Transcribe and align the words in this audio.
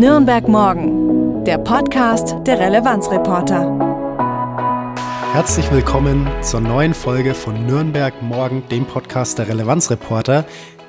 Nürnberg 0.00 0.48
Morgen, 0.48 1.44
der 1.44 1.58
Podcast 1.58 2.34
der 2.46 2.58
Relevanzreporter. 2.58 4.16
Herzlich 5.34 5.70
willkommen 5.70 6.26
zur 6.42 6.62
neuen 6.62 6.94
Folge 6.94 7.34
von 7.34 7.66
Nürnberg 7.66 8.22
Morgen, 8.22 8.66
dem 8.70 8.86
Podcast 8.86 9.38
der 9.38 9.48
Relevanzreporter. 9.48 10.46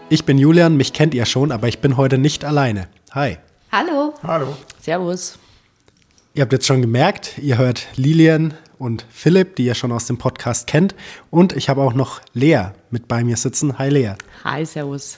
Ich 0.07 0.23
bin 0.23 0.37
Julian, 0.37 0.77
mich 0.77 0.93
kennt 0.93 1.13
ihr 1.13 1.25
schon, 1.25 1.51
aber 1.51 1.67
ich 1.67 1.79
bin 1.79 1.97
heute 1.97 2.17
nicht 2.17 2.45
alleine. 2.45 2.87
Hi. 3.11 3.37
Hallo. 3.69 4.13
Hallo. 4.23 4.55
Servus. 4.79 5.37
Ihr 6.33 6.43
habt 6.43 6.53
jetzt 6.53 6.65
schon 6.65 6.79
gemerkt, 6.79 7.37
ihr 7.39 7.57
hört 7.57 7.87
Lilian 7.97 8.53
und 8.79 9.05
Philipp, 9.09 9.57
die 9.57 9.65
ihr 9.65 9.75
schon 9.75 9.91
aus 9.91 10.05
dem 10.05 10.19
Podcast 10.19 10.67
kennt. 10.67 10.95
Und 11.29 11.51
ich 11.51 11.67
habe 11.67 11.81
auch 11.81 11.95
noch 11.95 12.21
Lea 12.31 12.67
mit 12.91 13.09
bei 13.09 13.25
mir 13.25 13.35
sitzen. 13.35 13.77
Hi 13.77 13.89
Lea. 13.89 14.13
Hi, 14.45 14.65
Servus. 14.65 15.17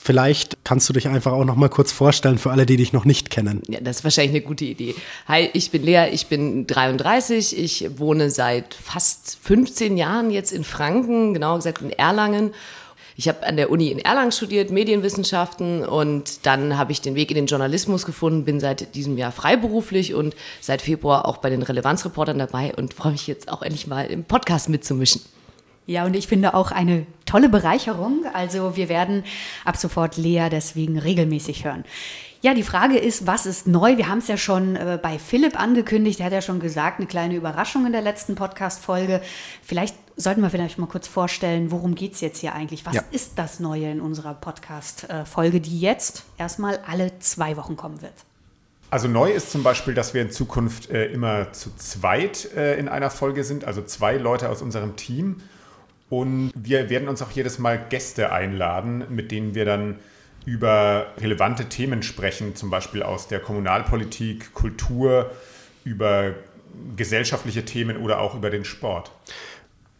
Vielleicht 0.00 0.56
kannst 0.64 0.88
du 0.88 0.92
dich 0.92 1.08
einfach 1.08 1.32
auch 1.32 1.44
noch 1.44 1.56
mal 1.56 1.68
kurz 1.68 1.90
vorstellen 1.90 2.38
für 2.38 2.52
alle, 2.52 2.66
die 2.66 2.76
dich 2.76 2.92
noch 2.92 3.04
nicht 3.04 3.30
kennen. 3.30 3.62
Ja, 3.68 3.80
das 3.80 3.98
ist 3.98 4.04
wahrscheinlich 4.04 4.36
eine 4.36 4.46
gute 4.46 4.64
Idee. 4.64 4.94
Hi, 5.26 5.50
ich 5.52 5.72
bin 5.72 5.82
Lea, 5.82 6.08
ich 6.12 6.28
bin 6.28 6.66
33, 6.68 7.58
ich 7.58 7.98
wohne 7.98 8.30
seit 8.30 8.74
fast 8.74 9.38
15 9.42 9.96
Jahren 9.98 10.30
jetzt 10.30 10.52
in 10.52 10.62
Franken, 10.62 11.34
genau 11.34 11.56
gesagt 11.56 11.82
in 11.82 11.90
Erlangen. 11.90 12.54
Ich 13.16 13.28
habe 13.28 13.44
an 13.44 13.56
der 13.56 13.70
Uni 13.70 13.88
in 13.88 13.98
Erlangen 13.98 14.30
studiert, 14.30 14.70
Medienwissenschaften 14.70 15.84
und 15.84 16.46
dann 16.46 16.78
habe 16.78 16.92
ich 16.92 17.00
den 17.00 17.16
Weg 17.16 17.32
in 17.32 17.34
den 17.34 17.46
Journalismus 17.46 18.06
gefunden, 18.06 18.44
bin 18.44 18.60
seit 18.60 18.94
diesem 18.94 19.18
Jahr 19.18 19.32
freiberuflich 19.32 20.14
und 20.14 20.36
seit 20.60 20.80
Februar 20.80 21.26
auch 21.26 21.38
bei 21.38 21.50
den 21.50 21.62
Relevanzreportern 21.62 22.38
dabei 22.38 22.72
und 22.76 22.94
freue 22.94 23.12
mich 23.12 23.26
jetzt 23.26 23.50
auch 23.50 23.62
endlich 23.62 23.88
mal 23.88 24.06
im 24.06 24.22
Podcast 24.22 24.68
mitzumischen. 24.68 25.22
Ja, 25.88 26.04
und 26.04 26.14
ich 26.14 26.26
finde 26.26 26.52
auch 26.52 26.70
eine 26.70 27.06
tolle 27.24 27.48
Bereicherung. 27.48 28.26
Also 28.34 28.76
wir 28.76 28.90
werden 28.90 29.24
ab 29.64 29.78
sofort 29.78 30.18
Lea 30.18 30.48
deswegen 30.50 30.98
regelmäßig 30.98 31.64
hören. 31.64 31.82
Ja, 32.42 32.52
die 32.52 32.62
Frage 32.62 32.98
ist, 32.98 33.26
was 33.26 33.46
ist 33.46 33.66
neu? 33.66 33.96
Wir 33.96 34.06
haben 34.06 34.18
es 34.18 34.28
ja 34.28 34.36
schon 34.36 34.76
äh, 34.76 34.98
bei 35.02 35.18
Philipp 35.18 35.58
angekündigt. 35.58 36.20
Er 36.20 36.26
hat 36.26 36.34
ja 36.34 36.42
schon 36.42 36.60
gesagt, 36.60 36.98
eine 36.98 37.06
kleine 37.06 37.36
Überraschung 37.36 37.86
in 37.86 37.92
der 37.92 38.02
letzten 38.02 38.34
Podcast-Folge. 38.34 39.22
Vielleicht 39.62 39.96
sollten 40.14 40.42
wir 40.42 40.50
vielleicht 40.50 40.78
mal 40.78 40.88
kurz 40.88 41.08
vorstellen, 41.08 41.70
worum 41.70 41.94
geht 41.94 42.12
es 42.12 42.20
jetzt 42.20 42.40
hier 42.40 42.52
eigentlich? 42.52 42.84
Was 42.84 42.96
ja. 42.96 43.02
ist 43.10 43.38
das 43.38 43.58
Neue 43.58 43.90
in 43.90 44.02
unserer 44.02 44.34
Podcast-Folge, 44.34 45.62
die 45.62 45.80
jetzt 45.80 46.24
erstmal 46.36 46.80
alle 46.86 47.18
zwei 47.20 47.56
Wochen 47.56 47.76
kommen 47.76 48.02
wird? 48.02 48.12
Also 48.90 49.08
neu 49.08 49.32
ist 49.32 49.50
zum 49.50 49.62
Beispiel, 49.62 49.94
dass 49.94 50.12
wir 50.12 50.20
in 50.20 50.30
Zukunft 50.30 50.90
äh, 50.90 51.06
immer 51.06 51.54
zu 51.54 51.74
zweit 51.76 52.54
äh, 52.54 52.78
in 52.78 52.88
einer 52.88 53.08
Folge 53.08 53.42
sind, 53.42 53.64
also 53.64 53.80
zwei 53.80 54.18
Leute 54.18 54.50
aus 54.50 54.60
unserem 54.60 54.94
Team. 54.96 55.40
Und 56.10 56.52
wir 56.54 56.88
werden 56.90 57.08
uns 57.08 57.20
auch 57.22 57.30
jedes 57.30 57.58
Mal 57.58 57.78
Gäste 57.88 58.32
einladen, 58.32 59.04
mit 59.10 59.30
denen 59.30 59.54
wir 59.54 59.64
dann 59.64 59.96
über 60.46 61.12
relevante 61.18 61.66
Themen 61.66 62.02
sprechen, 62.02 62.56
zum 62.56 62.70
Beispiel 62.70 63.02
aus 63.02 63.28
der 63.28 63.40
Kommunalpolitik, 63.40 64.54
Kultur, 64.54 65.30
über 65.84 66.34
gesellschaftliche 66.96 67.64
Themen 67.64 67.98
oder 67.98 68.20
auch 68.20 68.34
über 68.34 68.50
den 68.50 68.64
Sport. 68.64 69.12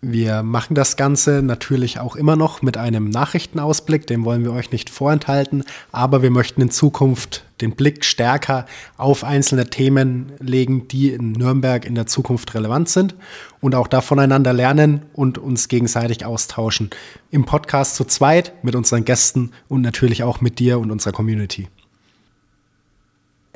Wir 0.00 0.44
machen 0.44 0.77
das 0.77 0.96
Ganze 0.96 1.42
natürlich 1.42 1.98
auch 1.98 2.14
immer 2.14 2.36
noch 2.36 2.62
mit 2.62 2.77
einem 2.77 3.10
Nachrichtenausblick, 3.10 4.06
den 4.06 4.24
wollen 4.24 4.44
wir 4.44 4.52
euch 4.52 4.70
nicht 4.70 4.91
vorenthalten, 4.91 5.64
aber 5.91 6.22
wir 6.22 6.30
möchten 6.30 6.62
in 6.62 6.70
Zukunft 6.70 7.44
den 7.60 7.72
Blick 7.72 8.04
stärker 8.04 8.66
auf 8.96 9.24
einzelne 9.24 9.70
Themen 9.70 10.30
legen, 10.38 10.86
die 10.86 11.10
in 11.10 11.32
Nürnberg 11.32 11.84
in 11.84 11.96
der 11.96 12.06
Zukunft 12.06 12.54
relevant 12.54 12.88
sind 12.88 13.16
und 13.60 13.74
auch 13.74 13.88
da 13.88 14.00
voneinander 14.00 14.52
lernen 14.52 15.02
und 15.14 15.36
uns 15.36 15.66
gegenseitig 15.66 16.24
austauschen. 16.24 16.91
Im 17.32 17.44
Podcast 17.44 17.96
zu 17.96 18.04
zweit 18.04 18.52
mit 18.62 18.76
unseren 18.76 19.04
Gästen 19.04 19.50
und 19.66 19.80
natürlich 19.80 20.22
auch 20.22 20.41
mit 20.41 20.60
dir 20.60 20.78
und 20.78 20.92
unserer 20.92 21.12
Community. 21.12 21.66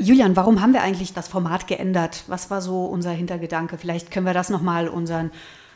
Julian, 0.00 0.34
warum 0.34 0.60
haben 0.60 0.72
wir 0.72 0.82
eigentlich 0.82 1.12
das 1.12 1.28
Format 1.28 1.68
geändert? 1.68 2.24
Was 2.26 2.50
war 2.50 2.60
so 2.60 2.86
unser 2.86 3.12
Hintergedanke? 3.12 3.78
Vielleicht 3.78 4.10
können 4.10 4.26
wir 4.26 4.34
das 4.34 4.50
nochmal 4.50 4.88
unseren 4.88 5.30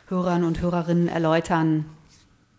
Hörern 0.08 0.44
und 0.44 0.60
Hörerinnen 0.60 1.08
erläutern? 1.08 1.84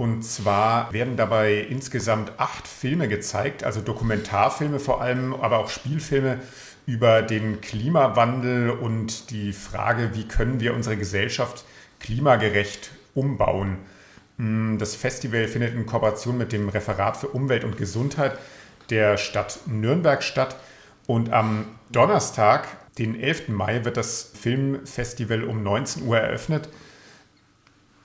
Und 0.00 0.22
zwar 0.22 0.94
werden 0.94 1.18
dabei 1.18 1.56
insgesamt 1.56 2.32
acht 2.38 2.66
Filme 2.66 3.06
gezeigt, 3.06 3.64
also 3.64 3.82
Dokumentarfilme 3.82 4.78
vor 4.80 5.02
allem, 5.02 5.34
aber 5.34 5.58
auch 5.58 5.68
Spielfilme 5.68 6.40
über 6.86 7.20
den 7.20 7.60
Klimawandel 7.60 8.70
und 8.70 9.28
die 9.28 9.52
Frage, 9.52 10.12
wie 10.14 10.26
können 10.26 10.58
wir 10.58 10.72
unsere 10.72 10.96
Gesellschaft 10.96 11.66
klimagerecht 11.98 12.92
umbauen. 13.14 13.76
Mm, 14.38 14.78
das 14.78 14.94
Festival 14.94 15.46
findet 15.48 15.74
in 15.74 15.84
Kooperation 15.84 16.38
mit 16.38 16.52
dem 16.52 16.70
Referat 16.70 17.18
für 17.18 17.28
Umwelt 17.28 17.64
und 17.64 17.76
Gesundheit 17.76 18.38
der 18.88 19.18
Stadt 19.18 19.58
Nürnberg 19.66 20.22
statt. 20.22 20.56
Und 21.06 21.30
am 21.30 21.66
Donnerstag, 21.92 22.68
den 22.96 23.20
11. 23.20 23.48
Mai, 23.48 23.84
wird 23.84 23.98
das 23.98 24.32
Filmfestival 24.40 25.44
um 25.44 25.62
19 25.62 26.06
Uhr 26.06 26.16
eröffnet. 26.18 26.70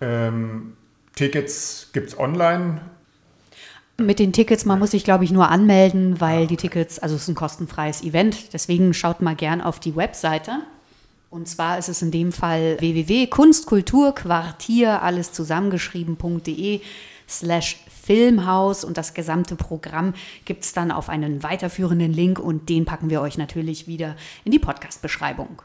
Ähm, 0.02 0.76
Tickets 1.16 1.90
gibt 1.94 2.10
es 2.10 2.20
online. 2.20 2.82
Mit 3.98 4.20
den 4.20 4.34
Tickets, 4.34 4.66
man 4.66 4.80
muss 4.80 4.92
sich, 4.92 5.06
glaube 5.06 5.24
ich, 5.24 5.32
nur 5.32 5.50
anmelden, 5.50 6.20
weil 6.20 6.48
die 6.48 6.58
Tickets, 6.58 7.00
also 7.00 7.16
es 7.16 7.22
ist 7.24 7.30
ein 7.30 7.36
kostenfreies 7.36 8.04
Event. 8.04 8.52
Deswegen 8.54 8.94
schaut 8.94 9.22
mal 9.22 9.36
gern 9.36 9.62
auf 9.62 9.80
die 9.80 9.96
Webseite. 9.96 10.60
Und 11.30 11.48
zwar 11.48 11.78
ist 11.78 11.88
es 11.90 12.02
in 12.02 12.10
dem 12.12 12.34
Fall 12.34 12.78
www.kunstkulturquartier, 12.80 15.02
alles 15.02 15.32
zusammengeschrieben.de 15.32 16.82
slash 17.28 17.78
Filmhaus 18.04 18.84
und 18.84 18.98
das 18.98 19.14
gesamte 19.14 19.56
Programm 19.56 20.14
gibt 20.46 20.64
es 20.64 20.74
dann 20.74 20.92
auf 20.92 21.10
einen 21.10 21.42
weiterführenden 21.42 22.14
Link 22.14 22.38
und 22.38 22.70
den 22.70 22.86
packen 22.86 23.10
wir 23.10 23.22
euch 23.22 23.36
natürlich 23.38 23.88
wieder 23.88 24.16
in 24.44 24.52
die 24.52 24.60
Podcast-Beschreibung. 24.60 25.62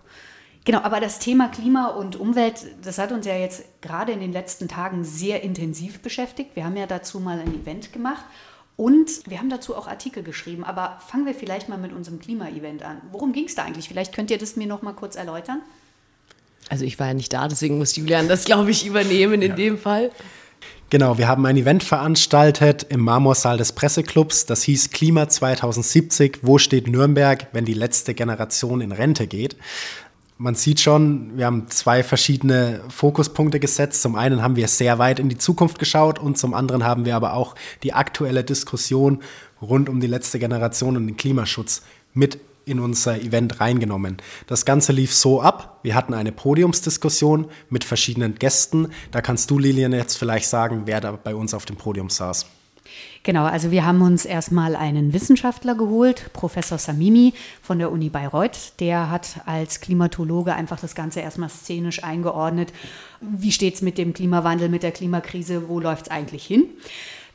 Genau, 0.65 0.81
aber 0.81 1.01
das 1.01 1.19
Thema 1.19 1.49
Klima 1.49 1.89
und 1.89 2.17
Umwelt, 2.17 2.67
das 2.83 2.99
hat 2.99 3.13
uns 3.13 3.27
ja 3.27 3.35
jetzt 3.35 3.65
gerade 3.81 4.13
in 4.13 4.21
den 4.21 4.33
letzten 4.33 4.69
Tagen 4.69 5.05
sehr 5.05 5.43
intensiv 5.43 6.01
beschäftigt. 6.01 6.55
Wir 6.55 6.65
haben 6.65 6.77
ja 6.77 6.87
dazu 6.87 7.19
mal 7.19 7.39
ein 7.39 7.55
Event 7.55 7.93
gemacht 7.93 8.25
und 8.77 9.11
wir 9.27 9.39
haben 9.39 9.49
dazu 9.49 9.75
auch 9.75 9.87
Artikel 9.87 10.23
geschrieben, 10.23 10.65
aber 10.65 10.99
fangen 11.07 11.25
wir 11.25 11.35
vielleicht 11.35 11.69
mal 11.69 11.79
mit 11.79 11.93
unserem 11.93 12.19
Klima-Event 12.19 12.83
an. 12.83 13.01
Worum 13.11 13.33
ging 13.33 13.47
es 13.47 13.55
da 13.55 13.65
eigentlich? 13.65 13.89
Vielleicht 13.89 14.15
könnt 14.15 14.31
ihr 14.31 14.39
das 14.39 14.57
mir 14.57 14.67
noch 14.67 14.83
mal 14.83 14.93
kurz 14.93 15.17
erläutern. 15.17 15.63
Also 16.69 16.85
ich 16.85 16.99
war 16.99 17.09
ja 17.09 17.15
nicht 17.15 17.33
da, 17.33 17.49
deswegen 17.49 17.79
muss 17.79 17.97
Julian 17.97 18.29
das, 18.29 18.45
glaube 18.45 18.71
ich, 18.71 18.87
übernehmen 18.87 19.43
in 19.43 19.51
ja. 19.51 19.57
dem 19.57 19.79
Fall. 19.79 20.11
Genau, 20.91 21.19
wir 21.19 21.29
haben 21.29 21.47
ein 21.47 21.57
Event 21.57 21.85
veranstaltet 21.85 22.85
im 22.89 23.01
Marmorsaal 23.01 23.57
des 23.57 23.73
Presseclubs. 23.73 24.47
Das 24.47 24.63
hieß 24.65 24.91
Klima 24.91 25.29
2070. 25.29 26.41
Wo 26.43 26.59
steht 26.59 26.89
Nürnberg, 26.89 27.47
wenn 27.53 27.65
die 27.65 27.75
letzte 27.75 28.13
Generation 28.13 28.81
in 28.81 28.91
Rente 28.91 29.27
geht? 29.27 29.57
Man 30.41 30.55
sieht 30.55 30.81
schon, 30.81 31.37
wir 31.37 31.45
haben 31.45 31.69
zwei 31.69 32.03
verschiedene 32.03 32.81
Fokuspunkte 32.89 33.61
gesetzt. 33.61 34.01
Zum 34.01 34.17
einen 34.17 34.43
haben 34.43 34.57
wir 34.57 34.69
sehr 34.69 34.99
weit 34.99 35.19
in 35.19 35.29
die 35.29 35.37
Zukunft 35.37 35.79
geschaut 35.79 36.19
und 36.19 36.39
zum 36.39 36.55
anderen 36.55 36.83
haben 36.83 37.05
wir 37.05 37.15
aber 37.15 37.35
auch 37.35 37.55
die 37.83 37.93
aktuelle 37.93 38.43
Diskussion 38.43 39.23
rund 39.61 39.91
um 39.91 40.01
die 40.01 40.07
letzte 40.07 40.39
Generation 40.39 40.97
und 40.97 41.07
den 41.07 41.19
Klimaschutz 41.19 41.83
mit 42.15 42.39
in 42.65 42.81
unser 42.81 43.21
Event 43.21 43.61
reingenommen. 43.61 44.17
Das 44.47 44.65
Ganze 44.65 44.93
lief 44.93 45.13
so 45.13 45.43
ab. 45.43 45.81
Wir 45.83 45.95
hatten 45.95 46.15
eine 46.15 46.33
Podiumsdiskussion 46.33 47.51
mit 47.69 47.85
verschiedenen 47.85 48.37
Gästen. 48.37 48.89
Da 49.11 49.21
kannst 49.21 49.51
du, 49.51 49.59
Lilian, 49.59 49.93
jetzt 49.93 50.17
vielleicht 50.17 50.49
sagen, 50.49 50.83
wer 50.87 51.03
da 51.03 51.13
bei 51.23 51.35
uns 51.35 51.53
auf 51.53 51.67
dem 51.67 51.77
Podium 51.77 52.09
saß. 52.09 52.47
Genau, 53.23 53.45
also 53.45 53.71
wir 53.71 53.85
haben 53.85 54.01
uns 54.01 54.25
erstmal 54.25 54.75
einen 54.75 55.13
Wissenschaftler 55.13 55.75
geholt, 55.75 56.33
Professor 56.33 56.79
Samimi 56.79 57.35
von 57.61 57.79
der 57.79 57.93
Uni 57.93 58.09
Bayreuth. 58.09 58.73
Der 58.81 59.11
hat 59.11 59.41
als 59.45 59.81
Klimatologe 59.81 60.55
einfach 60.55 60.81
das 60.81 60.95
Ganze 60.95 61.21
erstmal 61.21 61.51
szenisch 61.51 62.03
eingeordnet. 62.03 62.73
Wie 63.21 63.53
steht 63.53 63.75
es 63.75 63.83
mit 63.83 63.99
dem 63.99 64.15
Klimawandel, 64.15 64.71
mit 64.71 64.83
der 64.83 64.93
Klimakrise, 64.93 65.69
wo 65.69 65.81
läuft 65.81 66.07
es 66.07 66.11
eigentlich 66.11 66.47
hin? 66.47 66.65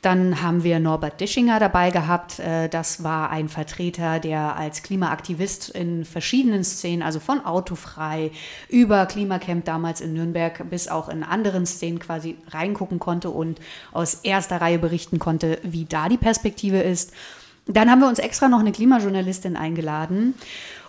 Dann 0.05 0.43
haben 0.43 0.63
wir 0.63 0.79
Norbert 0.79 1.19
Dischinger 1.19 1.59
dabei 1.59 1.89
gehabt. 1.89 2.37
Äh, 2.37 2.69
das 2.69 3.03
war 3.03 3.31
ein 3.31 3.49
Vertreter, 3.49 4.19
der 4.19 4.55
als 4.55 4.83
Klimaaktivist 4.83 5.69
in 5.69 6.05
verschiedenen 6.05 6.63
Szenen, 6.63 7.01
also 7.01 7.19
von 7.19 7.43
Autofrei 7.43 8.29
über 8.69 9.07
Klimacamp 9.07 9.65
damals 9.65 10.01
in 10.01 10.13
Nürnberg 10.13 10.69
bis 10.69 10.89
auch 10.89 11.09
in 11.09 11.23
anderen 11.23 11.65
Szenen 11.65 11.97
quasi 11.97 12.37
reingucken 12.49 12.99
konnte 12.99 13.31
und 13.31 13.59
aus 13.93 14.19
erster 14.21 14.61
Reihe 14.61 14.77
berichten 14.77 15.17
konnte, 15.17 15.57
wie 15.63 15.85
da 15.85 16.07
die 16.07 16.17
Perspektive 16.17 16.81
ist. 16.81 17.11
Dann 17.65 17.89
haben 17.89 18.01
wir 18.01 18.07
uns 18.07 18.19
extra 18.19 18.47
noch 18.47 18.59
eine 18.59 18.71
Klimajournalistin 18.71 19.57
eingeladen. 19.57 20.35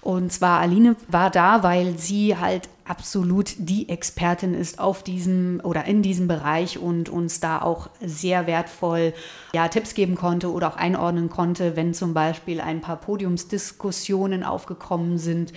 Und 0.06 0.32
zwar 0.32 0.61
Aline 0.61 0.94
war 1.08 1.31
da, 1.31 1.64
weil 1.64 1.99
sie 1.99 2.37
halt 2.37 2.69
absolut 2.85 3.56
die 3.58 3.88
Expertin 3.88 4.55
ist 4.55 4.79
auf 4.79 5.03
diesem 5.03 5.61
oder 5.64 5.85
in 5.87 6.00
diesem 6.00 6.29
Bereich 6.29 6.79
und 6.79 7.08
uns 7.08 7.41
da 7.41 7.61
auch 7.61 7.91
sehr 8.00 8.47
wertvoll 8.47 9.14
ja, 9.53 9.67
Tipps 9.67 9.94
geben 9.94 10.14
konnte 10.14 10.53
oder 10.53 10.69
auch 10.69 10.76
einordnen 10.76 11.29
konnte, 11.29 11.75
wenn 11.75 11.93
zum 11.93 12.14
Beispiel 12.14 12.61
ein 12.61 12.81
paar 12.81 12.99
Podiumsdiskussionen 12.99 14.44
aufgekommen 14.44 15.19
sind, 15.19 15.53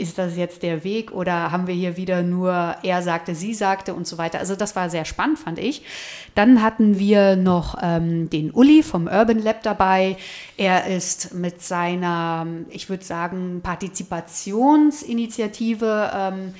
ist 0.00 0.18
das 0.18 0.36
jetzt 0.36 0.62
der 0.62 0.84
Weg 0.84 1.12
oder 1.12 1.50
haben 1.52 1.66
wir 1.66 1.74
hier 1.74 1.96
wieder 1.96 2.22
nur 2.22 2.76
er 2.82 3.02
sagte, 3.02 3.34
sie 3.34 3.54
sagte 3.54 3.94
und 3.94 4.06
so 4.06 4.18
weiter. 4.18 4.38
Also 4.38 4.56
das 4.56 4.74
war 4.74 4.88
sehr 4.88 5.04
spannend, 5.04 5.38
fand 5.38 5.58
ich. 5.58 5.82
Dann 6.34 6.62
hatten 6.62 6.98
wir 6.98 7.36
noch 7.36 7.76
ähm, 7.82 8.30
den 8.30 8.50
Uli 8.50 8.82
vom 8.82 9.06
Urban 9.06 9.38
Lab 9.38 9.62
dabei. 9.62 10.16
Er 10.56 10.86
ist 10.86 11.34
mit 11.34 11.60
seiner, 11.62 12.46
ich 12.70 12.88
würde 12.88 13.04
sagen, 13.04 13.60
Partizipationsinitiative 13.62 16.10
ähm, 16.14 16.54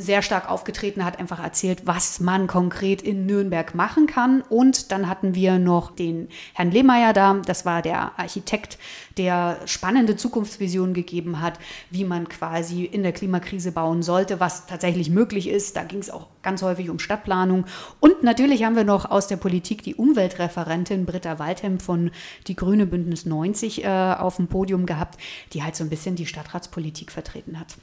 sehr 0.00 0.22
stark 0.22 0.50
aufgetreten, 0.50 1.04
hat 1.04 1.18
einfach 1.18 1.42
erzählt, 1.42 1.82
was 1.84 2.20
man 2.20 2.46
konkret 2.46 3.02
in 3.02 3.26
Nürnberg 3.26 3.74
machen 3.74 4.06
kann. 4.06 4.42
Und 4.42 4.90
dann 4.92 5.08
hatten 5.08 5.34
wir 5.34 5.58
noch 5.58 5.94
den 5.94 6.28
Herrn 6.54 6.70
Lehmeier 6.70 7.12
da, 7.12 7.34
das 7.44 7.66
war 7.66 7.82
der 7.82 8.18
Architekt, 8.18 8.78
der 9.18 9.58
spannende 9.66 10.16
Zukunftsvisionen 10.16 10.94
gegeben 10.94 11.40
hat, 11.40 11.58
wie 11.90 12.04
man 12.04 12.28
quasi 12.28 12.84
in 12.84 13.02
der 13.02 13.12
Klimakrise 13.12 13.72
bauen 13.72 14.02
sollte, 14.02 14.40
was 14.40 14.66
tatsächlich 14.66 15.10
möglich 15.10 15.48
ist. 15.48 15.76
Da 15.76 15.84
ging 15.84 15.98
es 15.98 16.10
auch 16.10 16.28
ganz 16.42 16.62
häufig 16.62 16.88
um 16.88 16.98
Stadtplanung. 16.98 17.66
Und 18.00 18.22
natürlich 18.22 18.64
haben 18.64 18.76
wir 18.76 18.84
noch 18.84 19.10
aus 19.10 19.26
der 19.26 19.36
Politik 19.36 19.82
die 19.82 19.94
Umweltreferentin 19.94 21.04
Britta 21.04 21.38
Waldhem 21.38 21.80
von 21.80 22.10
Die 22.46 22.56
Grüne 22.56 22.86
Bündnis 22.86 23.26
90 23.26 23.84
äh, 23.84 23.88
auf 23.88 24.36
dem 24.36 24.46
Podium 24.46 24.86
gehabt, 24.86 25.20
die 25.52 25.62
halt 25.62 25.76
so 25.76 25.84
ein 25.84 25.90
bisschen 25.90 26.16
die 26.16 26.26
Stadtratspolitik 26.26 27.12
vertreten 27.12 27.60
hat. 27.60 27.76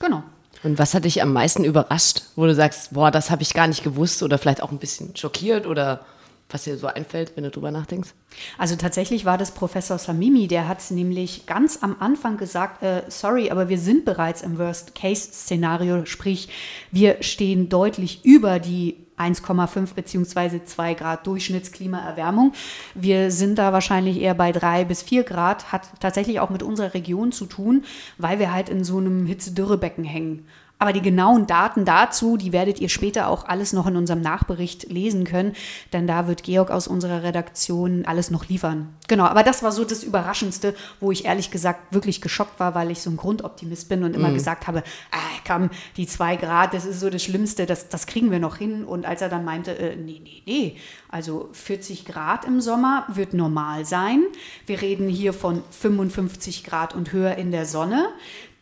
Genau. 0.00 0.24
Und 0.62 0.78
was 0.78 0.94
hat 0.94 1.04
dich 1.04 1.22
am 1.22 1.32
meisten 1.32 1.64
überrascht, 1.64 2.22
wo 2.36 2.44
du 2.44 2.54
sagst, 2.54 2.92
boah, 2.92 3.10
das 3.10 3.30
habe 3.30 3.42
ich 3.42 3.54
gar 3.54 3.66
nicht 3.66 3.82
gewusst 3.82 4.22
oder 4.22 4.38
vielleicht 4.38 4.62
auch 4.62 4.70
ein 4.70 4.78
bisschen 4.78 5.16
schockiert 5.16 5.66
oder 5.66 6.04
was 6.52 6.64
dir 6.64 6.76
so 6.76 6.88
einfällt, 6.88 7.32
wenn 7.36 7.44
du 7.44 7.50
drüber 7.50 7.70
nachdenkst? 7.70 8.10
Also 8.58 8.76
tatsächlich 8.76 9.24
war 9.24 9.38
das 9.38 9.52
Professor 9.52 9.98
Samimi, 9.98 10.48
der 10.48 10.68
hat 10.68 10.78
nämlich 10.90 11.46
ganz 11.46 11.78
am 11.82 11.96
Anfang 12.00 12.36
gesagt, 12.36 12.82
äh, 12.82 13.02
sorry, 13.08 13.50
aber 13.50 13.68
wir 13.68 13.78
sind 13.78 14.04
bereits 14.04 14.42
im 14.42 14.58
Worst-Case-Szenario, 14.58 16.04
sprich, 16.06 16.48
wir 16.90 17.22
stehen 17.22 17.68
deutlich 17.68 18.24
über 18.24 18.58
die 18.58 18.96
1,5 19.20 19.94
beziehungsweise 19.94 20.64
2 20.64 20.94
Grad 20.94 21.26
Durchschnittsklimaerwärmung. 21.26 22.52
Wir 22.94 23.30
sind 23.30 23.58
da 23.58 23.72
wahrscheinlich 23.72 24.20
eher 24.20 24.34
bei 24.34 24.52
3 24.52 24.84
bis 24.84 25.02
4 25.02 25.24
Grad, 25.24 25.72
hat 25.72 25.88
tatsächlich 26.00 26.40
auch 26.40 26.50
mit 26.50 26.62
unserer 26.62 26.94
Region 26.94 27.32
zu 27.32 27.46
tun, 27.46 27.84
weil 28.18 28.38
wir 28.38 28.52
halt 28.52 28.68
in 28.68 28.84
so 28.84 28.98
einem 28.98 29.26
Hitze-Dürrebecken 29.26 30.04
hängen. 30.04 30.46
Aber 30.80 30.94
die 30.94 31.02
genauen 31.02 31.46
Daten 31.46 31.84
dazu, 31.84 32.38
die 32.38 32.52
werdet 32.52 32.80
ihr 32.80 32.88
später 32.88 33.28
auch 33.28 33.46
alles 33.46 33.74
noch 33.74 33.86
in 33.86 33.96
unserem 33.96 34.22
Nachbericht 34.22 34.90
lesen 34.90 35.24
können, 35.24 35.52
denn 35.92 36.06
da 36.06 36.26
wird 36.26 36.42
Georg 36.42 36.70
aus 36.70 36.88
unserer 36.88 37.22
Redaktion 37.22 38.06
alles 38.06 38.30
noch 38.30 38.48
liefern. 38.48 38.88
Genau, 39.06 39.24
aber 39.24 39.42
das 39.42 39.62
war 39.62 39.72
so 39.72 39.84
das 39.84 40.02
Überraschendste, 40.02 40.74
wo 40.98 41.12
ich 41.12 41.26
ehrlich 41.26 41.50
gesagt 41.50 41.92
wirklich 41.92 42.22
geschockt 42.22 42.58
war, 42.58 42.74
weil 42.74 42.90
ich 42.90 43.02
so 43.02 43.10
ein 43.10 43.18
Grundoptimist 43.18 43.90
bin 43.90 44.04
und 44.04 44.16
immer 44.16 44.30
mhm. 44.30 44.34
gesagt 44.34 44.68
habe, 44.68 44.82
ah, 45.10 45.18
komm, 45.46 45.68
die 45.98 46.06
zwei 46.06 46.36
Grad, 46.36 46.72
das 46.72 46.86
ist 46.86 47.00
so 47.00 47.10
das 47.10 47.22
Schlimmste, 47.22 47.66
das, 47.66 47.90
das 47.90 48.06
kriegen 48.06 48.30
wir 48.30 48.38
noch 48.38 48.56
hin. 48.56 48.84
Und 48.84 49.04
als 49.04 49.20
er 49.20 49.28
dann 49.28 49.44
meinte, 49.44 49.76
äh, 49.78 49.96
nee, 49.96 50.22
nee, 50.24 50.42
nee, 50.46 50.76
also 51.10 51.50
40 51.52 52.06
Grad 52.06 52.46
im 52.46 52.62
Sommer 52.62 53.04
wird 53.08 53.34
normal 53.34 53.84
sein. 53.84 54.22
Wir 54.64 54.80
reden 54.80 55.10
hier 55.10 55.34
von 55.34 55.62
55 55.72 56.64
Grad 56.64 56.94
und 56.94 57.12
höher 57.12 57.36
in 57.36 57.50
der 57.50 57.66
Sonne. 57.66 58.08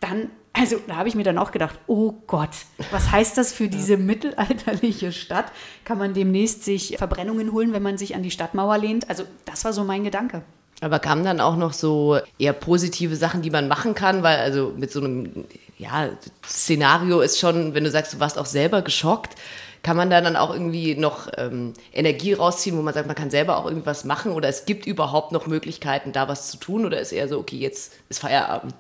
Dann 0.00 0.30
also 0.58 0.76
da 0.86 0.96
habe 0.96 1.08
ich 1.08 1.14
mir 1.14 1.22
dann 1.22 1.38
auch 1.38 1.52
gedacht, 1.52 1.78
oh 1.86 2.14
Gott, 2.26 2.50
was 2.90 3.10
heißt 3.10 3.38
das 3.38 3.52
für 3.52 3.68
diese 3.68 3.96
mittelalterliche 3.96 5.12
Stadt? 5.12 5.46
Kann 5.84 5.98
man 5.98 6.14
demnächst 6.14 6.64
sich 6.64 6.96
Verbrennungen 6.98 7.52
holen, 7.52 7.72
wenn 7.72 7.82
man 7.82 7.98
sich 7.98 8.14
an 8.14 8.22
die 8.22 8.30
Stadtmauer 8.30 8.78
lehnt? 8.78 9.08
Also 9.08 9.24
das 9.44 9.64
war 9.64 9.72
so 9.72 9.84
mein 9.84 10.04
Gedanke. 10.04 10.42
Aber 10.80 11.00
kamen 11.00 11.24
dann 11.24 11.40
auch 11.40 11.56
noch 11.56 11.72
so 11.72 12.18
eher 12.38 12.52
positive 12.52 13.16
Sachen, 13.16 13.42
die 13.42 13.50
man 13.50 13.66
machen 13.66 13.94
kann, 13.94 14.22
weil 14.22 14.38
also 14.38 14.72
mit 14.76 14.92
so 14.92 15.00
einem 15.00 15.44
ja, 15.76 16.10
Szenario 16.46 17.20
ist 17.20 17.38
schon, 17.38 17.74
wenn 17.74 17.84
du 17.84 17.90
sagst, 17.90 18.14
du 18.14 18.20
warst 18.20 18.38
auch 18.38 18.46
selber 18.46 18.82
geschockt, 18.82 19.34
kann 19.82 19.96
man 19.96 20.10
da 20.10 20.20
dann 20.20 20.36
auch 20.36 20.52
irgendwie 20.52 20.94
noch 20.94 21.28
ähm, 21.36 21.72
Energie 21.92 22.32
rausziehen, 22.32 22.76
wo 22.76 22.82
man 22.82 22.94
sagt, 22.94 23.06
man 23.06 23.16
kann 23.16 23.30
selber 23.30 23.56
auch 23.58 23.66
irgendwas 23.66 24.04
machen 24.04 24.32
oder 24.32 24.48
es 24.48 24.66
gibt 24.66 24.86
überhaupt 24.86 25.32
noch 25.32 25.46
Möglichkeiten, 25.46 26.12
da 26.12 26.28
was 26.28 26.50
zu 26.50 26.58
tun 26.58 26.84
oder 26.84 27.00
ist 27.00 27.12
eher 27.12 27.28
so, 27.28 27.38
okay, 27.38 27.56
jetzt 27.56 27.94
ist 28.08 28.20
Feierabend? 28.20 28.74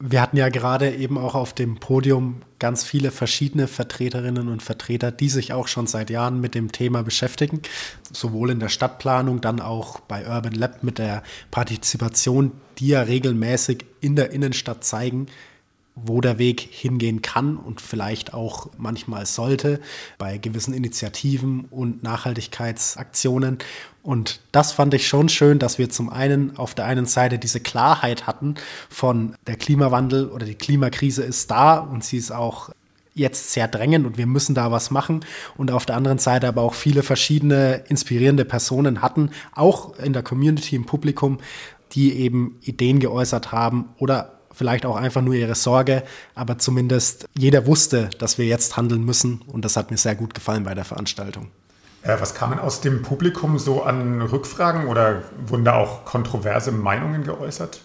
Wir 0.00 0.22
hatten 0.22 0.36
ja 0.36 0.48
gerade 0.48 0.94
eben 0.94 1.18
auch 1.18 1.34
auf 1.34 1.52
dem 1.52 1.80
Podium 1.80 2.42
ganz 2.60 2.84
viele 2.84 3.10
verschiedene 3.10 3.66
Vertreterinnen 3.66 4.48
und 4.48 4.62
Vertreter, 4.62 5.10
die 5.10 5.28
sich 5.28 5.52
auch 5.52 5.66
schon 5.66 5.88
seit 5.88 6.08
Jahren 6.08 6.40
mit 6.40 6.54
dem 6.54 6.70
Thema 6.70 7.02
beschäftigen, 7.02 7.62
sowohl 8.12 8.50
in 8.50 8.60
der 8.60 8.68
Stadtplanung, 8.68 9.40
dann 9.40 9.60
auch 9.60 9.98
bei 9.98 10.24
Urban 10.28 10.52
Lab 10.52 10.84
mit 10.84 10.98
der 10.98 11.24
Partizipation, 11.50 12.52
die 12.78 12.88
ja 12.88 13.02
regelmäßig 13.02 13.86
in 14.00 14.14
der 14.14 14.30
Innenstadt 14.30 14.84
zeigen, 14.84 15.26
wo 15.96 16.20
der 16.20 16.38
Weg 16.38 16.60
hingehen 16.60 17.22
kann 17.22 17.56
und 17.56 17.80
vielleicht 17.80 18.34
auch 18.34 18.68
manchmal 18.78 19.26
sollte 19.26 19.80
bei 20.16 20.38
gewissen 20.38 20.74
Initiativen 20.74 21.64
und 21.70 22.04
Nachhaltigkeitsaktionen. 22.04 23.58
Und 24.08 24.40
das 24.52 24.72
fand 24.72 24.94
ich 24.94 25.06
schon 25.06 25.28
schön, 25.28 25.58
dass 25.58 25.76
wir 25.76 25.90
zum 25.90 26.08
einen 26.08 26.56
auf 26.56 26.74
der 26.74 26.86
einen 26.86 27.04
Seite 27.04 27.38
diese 27.38 27.60
Klarheit 27.60 28.26
hatten 28.26 28.54
von 28.88 29.36
der 29.46 29.56
Klimawandel 29.56 30.30
oder 30.30 30.46
die 30.46 30.54
Klimakrise 30.54 31.22
ist 31.22 31.50
da 31.50 31.76
und 31.76 32.02
sie 32.02 32.16
ist 32.16 32.30
auch 32.30 32.70
jetzt 33.12 33.52
sehr 33.52 33.68
drängend 33.68 34.06
und 34.06 34.16
wir 34.16 34.26
müssen 34.26 34.54
da 34.54 34.72
was 34.72 34.90
machen. 34.90 35.26
Und 35.58 35.70
auf 35.70 35.84
der 35.84 35.96
anderen 35.96 36.16
Seite 36.16 36.48
aber 36.48 36.62
auch 36.62 36.72
viele 36.72 37.02
verschiedene 37.02 37.84
inspirierende 37.90 38.46
Personen 38.46 39.02
hatten, 39.02 39.28
auch 39.54 39.98
in 39.98 40.14
der 40.14 40.22
Community, 40.22 40.74
im 40.74 40.86
Publikum, 40.86 41.36
die 41.92 42.14
eben 42.14 42.56
Ideen 42.62 43.00
geäußert 43.00 43.52
haben 43.52 43.90
oder 43.98 44.38
vielleicht 44.52 44.86
auch 44.86 44.96
einfach 44.96 45.20
nur 45.20 45.34
ihre 45.34 45.54
Sorge, 45.54 46.02
aber 46.34 46.56
zumindest 46.56 47.26
jeder 47.36 47.66
wusste, 47.66 48.08
dass 48.18 48.38
wir 48.38 48.46
jetzt 48.46 48.78
handeln 48.78 49.04
müssen 49.04 49.42
und 49.48 49.66
das 49.66 49.76
hat 49.76 49.90
mir 49.90 49.98
sehr 49.98 50.14
gut 50.14 50.32
gefallen 50.32 50.64
bei 50.64 50.74
der 50.74 50.86
Veranstaltung. 50.86 51.50
Äh, 52.02 52.16
was 52.20 52.34
kamen 52.34 52.58
aus 52.58 52.80
dem 52.80 53.02
Publikum 53.02 53.58
so 53.58 53.82
an 53.82 54.22
Rückfragen 54.22 54.86
oder 54.86 55.22
wurden 55.46 55.64
da 55.64 55.74
auch 55.74 56.04
kontroverse 56.04 56.72
Meinungen 56.72 57.24
geäußert? 57.24 57.80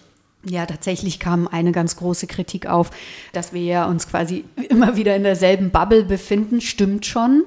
Ja, 0.46 0.66
tatsächlich 0.66 1.20
kam 1.20 1.48
eine 1.48 1.72
ganz 1.72 1.96
große 1.96 2.26
Kritik 2.26 2.66
auf, 2.66 2.90
dass 3.32 3.54
wir 3.54 3.86
uns 3.86 4.06
quasi 4.08 4.44
immer 4.68 4.94
wieder 4.96 5.16
in 5.16 5.22
derselben 5.22 5.70
Bubble 5.70 6.04
befinden. 6.04 6.60
Stimmt 6.60 7.06
schon, 7.06 7.44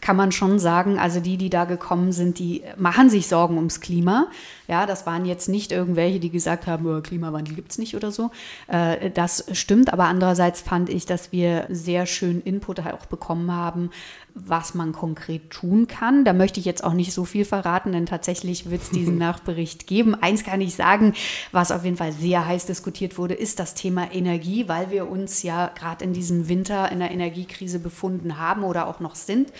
kann 0.00 0.16
man 0.16 0.32
schon 0.32 0.58
sagen. 0.58 0.98
Also 0.98 1.20
die, 1.20 1.36
die 1.36 1.50
da 1.50 1.64
gekommen 1.64 2.12
sind, 2.12 2.38
die 2.38 2.62
machen 2.76 3.10
sich 3.10 3.28
Sorgen 3.28 3.56
ums 3.56 3.80
Klima. 3.80 4.28
Ja, 4.68 4.86
das 4.86 5.04
waren 5.06 5.24
jetzt 5.24 5.48
nicht 5.48 5.72
irgendwelche, 5.72 6.20
die 6.20 6.30
gesagt 6.30 6.66
haben, 6.66 6.86
oh, 6.86 7.00
Klimawandel 7.00 7.54
gibt 7.54 7.72
es 7.72 7.78
nicht 7.78 7.96
oder 7.96 8.10
so. 8.12 8.30
Äh, 8.68 9.10
das 9.10 9.44
stimmt, 9.52 9.92
aber 9.92 10.04
andererseits 10.04 10.60
fand 10.60 10.88
ich, 10.88 11.06
dass 11.06 11.32
wir 11.32 11.66
sehr 11.68 12.06
schön 12.06 12.40
Input 12.40 12.80
auch 12.80 13.06
bekommen 13.06 13.52
haben, 13.52 13.90
was 14.34 14.74
man 14.74 14.92
konkret 14.92 15.50
tun 15.50 15.86
kann. 15.88 16.24
Da 16.24 16.32
möchte 16.32 16.60
ich 16.60 16.66
jetzt 16.66 16.84
auch 16.84 16.92
nicht 16.92 17.12
so 17.12 17.24
viel 17.24 17.44
verraten, 17.44 17.92
denn 17.92 18.06
tatsächlich 18.06 18.70
wird 18.70 18.82
es 18.82 18.90
diesen 18.90 19.18
Nachbericht 19.18 19.86
geben. 19.86 20.14
Eins 20.14 20.44
kann 20.44 20.60
ich 20.60 20.74
sagen, 20.74 21.14
was 21.52 21.72
auf 21.72 21.84
jeden 21.84 21.96
Fall 21.96 22.12
sehr 22.12 22.46
heiß 22.46 22.66
diskutiert 22.66 23.18
wurde, 23.18 23.34
ist 23.34 23.58
das 23.58 23.74
Thema 23.74 24.12
Energie, 24.12 24.68
weil 24.68 24.90
wir 24.90 25.10
uns 25.10 25.42
ja 25.42 25.66
gerade 25.68 26.04
in 26.04 26.12
diesem 26.12 26.48
Winter 26.48 26.90
in 26.92 27.00
der 27.00 27.10
Energiekrise 27.10 27.78
befunden 27.78 28.38
haben 28.38 28.64
oder 28.64 28.86
auch 28.86 29.00
noch 29.00 29.14
sind. 29.14 29.52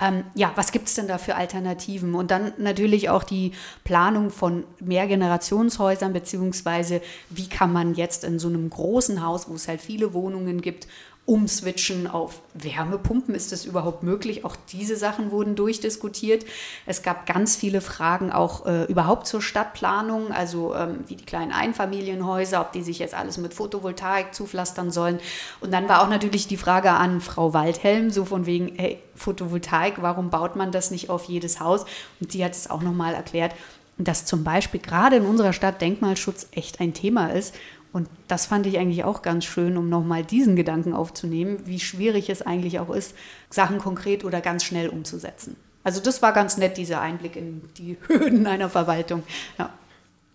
Ähm, 0.00 0.24
ja, 0.34 0.52
was 0.56 0.72
gibt 0.72 0.88
es 0.88 0.94
denn 0.94 1.08
da 1.08 1.18
für 1.18 1.34
Alternativen? 1.34 2.14
Und 2.14 2.30
dann 2.30 2.52
natürlich 2.58 3.08
auch 3.08 3.22
die 3.22 3.52
Planung 3.84 4.30
von 4.30 4.64
Mehrgenerationshäusern, 4.80 6.12
beziehungsweise 6.12 7.00
wie 7.30 7.48
kann 7.48 7.72
man 7.72 7.94
jetzt 7.94 8.24
in 8.24 8.38
so 8.38 8.48
einem 8.48 8.68
großen 8.70 9.24
Haus, 9.24 9.48
wo 9.48 9.54
es 9.54 9.68
halt 9.68 9.80
viele 9.80 10.12
Wohnungen 10.12 10.60
gibt, 10.60 10.86
umswitchen 11.24 12.08
auf 12.08 12.42
Wärmepumpen. 12.54 13.34
Ist 13.34 13.52
das 13.52 13.64
überhaupt 13.64 14.02
möglich? 14.02 14.44
Auch 14.44 14.56
diese 14.72 14.96
Sachen 14.96 15.30
wurden 15.30 15.54
durchdiskutiert. 15.54 16.44
Es 16.84 17.02
gab 17.02 17.26
ganz 17.26 17.54
viele 17.54 17.80
Fragen 17.80 18.32
auch 18.32 18.66
äh, 18.66 18.84
überhaupt 18.84 19.28
zur 19.28 19.40
Stadtplanung, 19.40 20.32
also 20.32 20.74
ähm, 20.74 21.04
wie 21.06 21.14
die 21.14 21.24
kleinen 21.24 21.52
Einfamilienhäuser, 21.52 22.60
ob 22.60 22.72
die 22.72 22.82
sich 22.82 22.98
jetzt 22.98 23.14
alles 23.14 23.38
mit 23.38 23.54
Photovoltaik 23.54 24.34
zupflastern 24.34 24.90
sollen. 24.90 25.20
Und 25.60 25.72
dann 25.72 25.88
war 25.88 26.02
auch 26.02 26.08
natürlich 26.08 26.48
die 26.48 26.56
Frage 26.56 26.90
an 26.90 27.20
Frau 27.20 27.54
Waldhelm, 27.54 28.10
so 28.10 28.24
von 28.24 28.44
wegen, 28.46 28.72
hey, 28.76 28.98
Photovoltaik, 29.14 30.02
warum 30.02 30.30
baut 30.30 30.56
man 30.56 30.72
das 30.72 30.90
nicht 30.90 31.08
auf 31.08 31.24
jedes 31.24 31.60
Haus? 31.60 31.84
Und 32.20 32.32
sie 32.32 32.44
hat 32.44 32.52
es 32.52 32.68
auch 32.68 32.82
nochmal 32.82 33.14
erklärt, 33.14 33.54
dass 33.96 34.24
zum 34.24 34.42
Beispiel 34.42 34.80
gerade 34.80 35.16
in 35.16 35.26
unserer 35.26 35.52
Stadt 35.52 35.80
Denkmalschutz 35.80 36.48
echt 36.50 36.80
ein 36.80 36.94
Thema 36.94 37.28
ist 37.28 37.54
und 37.92 38.08
das 38.26 38.46
fand 38.46 38.66
ich 38.66 38.78
eigentlich 38.78 39.04
auch 39.04 39.22
ganz 39.22 39.44
schön, 39.44 39.76
um 39.76 39.88
nochmal 39.88 40.24
diesen 40.24 40.56
Gedanken 40.56 40.94
aufzunehmen, 40.94 41.58
wie 41.66 41.78
schwierig 41.78 42.30
es 42.30 42.42
eigentlich 42.42 42.80
auch 42.80 42.90
ist, 42.90 43.14
Sachen 43.50 43.78
konkret 43.78 44.24
oder 44.24 44.40
ganz 44.40 44.64
schnell 44.64 44.88
umzusetzen. 44.88 45.56
Also 45.84 46.00
das 46.00 46.22
war 46.22 46.32
ganz 46.32 46.56
nett, 46.56 46.78
dieser 46.78 47.00
Einblick 47.00 47.36
in 47.36 47.62
die 47.76 47.98
Hürden 48.06 48.46
einer 48.46 48.70
Verwaltung. 48.70 49.22
Ja. 49.58 49.70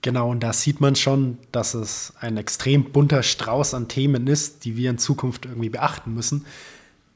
Genau, 0.04 0.30
und 0.30 0.42
da 0.42 0.54
sieht 0.54 0.80
man 0.80 0.96
schon, 0.96 1.40
dass 1.52 1.74
es 1.74 2.14
ein 2.20 2.38
extrem 2.38 2.92
bunter 2.92 3.24
Strauß 3.24 3.74
an 3.74 3.88
Themen 3.88 4.28
ist, 4.28 4.64
die 4.64 4.78
wir 4.78 4.92
in 4.92 5.00
Zukunft 5.00 5.46
irgendwie 5.46 5.70
beachten 5.70 6.14
müssen. 6.14 6.46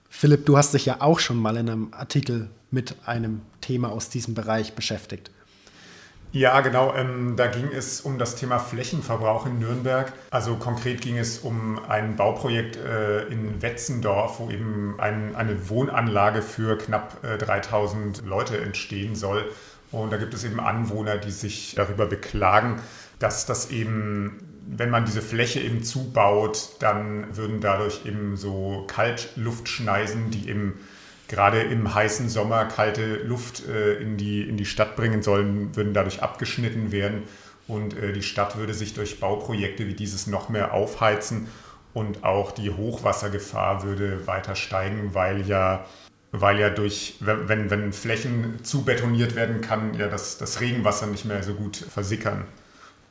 Philipp, 0.10 0.46
du 0.46 0.58
hast 0.58 0.74
dich 0.74 0.86
ja 0.86 1.02
auch 1.02 1.20
schon 1.20 1.38
mal 1.38 1.56
in 1.58 1.70
einem 1.70 1.94
Artikel 1.94 2.50
mit 2.72 2.96
einem 3.06 3.42
Thema 3.62 3.92
aus 3.92 4.10
diesem 4.10 4.34
Bereich 4.34 4.74
beschäftigt. 4.74 5.30
Ja, 6.34 6.62
genau. 6.62 6.96
Ähm, 6.96 7.36
da 7.36 7.48
ging 7.48 7.70
es 7.74 8.00
um 8.02 8.18
das 8.18 8.36
Thema 8.36 8.58
Flächenverbrauch 8.58 9.46
in 9.46 9.60
Nürnberg. 9.60 10.14
Also 10.30 10.56
konkret 10.56 11.02
ging 11.02 11.18
es 11.18 11.40
um 11.40 11.78
ein 11.90 12.16
Bauprojekt 12.16 12.78
äh, 12.78 13.24
in 13.28 13.62
Wetzendorf, 13.62 14.40
wo 14.40 14.50
eben 14.50 14.96
ein, 14.98 15.36
eine 15.36 15.70
Wohnanlage 15.70 16.42
für 16.42 16.78
knapp 16.78 17.22
äh, 17.26 17.38
3000 17.38 18.26
Leute 18.26 18.58
entstehen 18.62 19.16
soll. 19.16 19.44
Und 19.92 20.14
da 20.14 20.18
gibt 20.18 20.34
es 20.34 20.46
eben 20.46 20.62
Anwohner, 20.62 21.18
die 21.18 21.32
sich 21.32 21.76
darüber 21.76 22.06
beklagen, 22.06 22.82
dass 23.20 23.46
das 23.46 23.70
eben, 23.70 24.40
wenn 24.68 24.90
man 24.90 25.04
diese 25.04 25.22
Fläche 25.22 25.60
eben 25.60 25.84
zubaut, 25.84 26.78
dann 26.80 27.36
würden 27.36 27.60
dadurch 27.60 28.06
eben 28.06 28.38
so 28.38 28.86
Kaltluftschneisen, 28.88 30.32
die 30.32 30.48
eben 30.48 30.80
gerade 31.32 31.62
im 31.62 31.94
heißen 31.94 32.30
Sommer 32.30 32.66
kalte 32.66 33.16
Luft 33.16 33.68
äh, 33.68 33.96
in, 33.96 34.18
die, 34.18 34.42
in 34.42 34.58
die 34.58 34.66
Stadt 34.66 34.96
bringen 34.96 35.24
sollen, 35.24 35.76
würden 35.76 35.94
dadurch 35.94 36.22
abgeschnitten 36.22 36.92
werden. 36.92 37.24
Und 37.68 37.98
äh, 37.98 38.12
die 38.12 38.22
Stadt 38.22 38.58
würde 38.58 38.74
sich 38.74 38.94
durch 38.94 39.20
Bauprojekte 39.20 39.88
wie 39.88 39.94
dieses 39.94 40.28
noch 40.28 40.50
mehr 40.50 40.74
aufheizen. 40.74 41.48
Und 41.94 42.24
auch 42.26 42.52
die 42.52 42.70
Hochwassergefahr 42.70 43.84
würde 43.84 44.28
weiter 44.28 44.56
steigen, 44.56 45.14
weil 45.14 45.48
ja, 45.48 45.86
weil 46.32 46.60
ja 46.60 46.70
durch, 46.70 47.16
wenn, 47.20 47.70
wenn 47.70 47.94
Flächen 47.94 48.64
zu 48.64 48.84
betoniert 48.84 49.36
werden 49.36 49.62
kann, 49.62 49.94
ja 49.94 50.08
das, 50.08 50.38
das 50.38 50.60
Regenwasser 50.60 51.08
nicht 51.08 51.26
mehr 51.26 51.44
so 51.44 51.54
gut 51.54 51.78
versickern. 51.78 52.46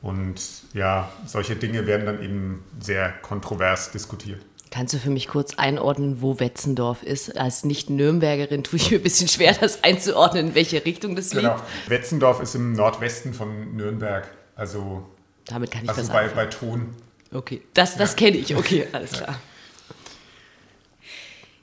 Und 0.01 0.41
ja, 0.73 1.11
solche 1.25 1.55
Dinge 1.55 1.85
werden 1.85 2.05
dann 2.05 2.23
eben 2.23 2.63
sehr 2.79 3.09
kontrovers 3.09 3.91
diskutiert. 3.91 4.41
Kannst 4.71 4.93
du 4.93 4.99
für 4.99 5.09
mich 5.09 5.27
kurz 5.27 5.55
einordnen, 5.55 6.21
wo 6.21 6.39
Wetzendorf 6.39 7.03
ist? 7.03 7.37
Als 7.37 7.65
Nicht-Nürnbergerin 7.65 8.63
tue 8.63 8.77
ich 8.79 8.89
mir 8.89 8.99
ein 8.99 9.03
bisschen 9.03 9.27
schwer, 9.27 9.53
das 9.53 9.83
einzuordnen, 9.83 10.47
in 10.47 10.55
welche 10.55 10.85
Richtung 10.85 11.17
das 11.17 11.31
genau. 11.31 11.55
liegt. 11.55 11.89
Wetzendorf 11.89 12.41
ist 12.41 12.55
im 12.55 12.71
Nordwesten 12.71 13.33
von 13.33 13.75
Nürnberg. 13.75 14.29
Also, 14.55 15.05
Damit 15.45 15.71
kann 15.71 15.83
ich 15.83 15.89
also 15.89 16.01
das 16.01 16.09
bei, 16.09 16.25
bei 16.29 16.45
Thon. 16.45 16.95
Okay, 17.33 17.61
das, 17.73 17.97
das 17.97 18.11
ja. 18.11 18.15
kenne 18.15 18.37
ich. 18.37 18.55
Okay, 18.55 18.87
alles 18.93 19.11
klar. 19.11 19.35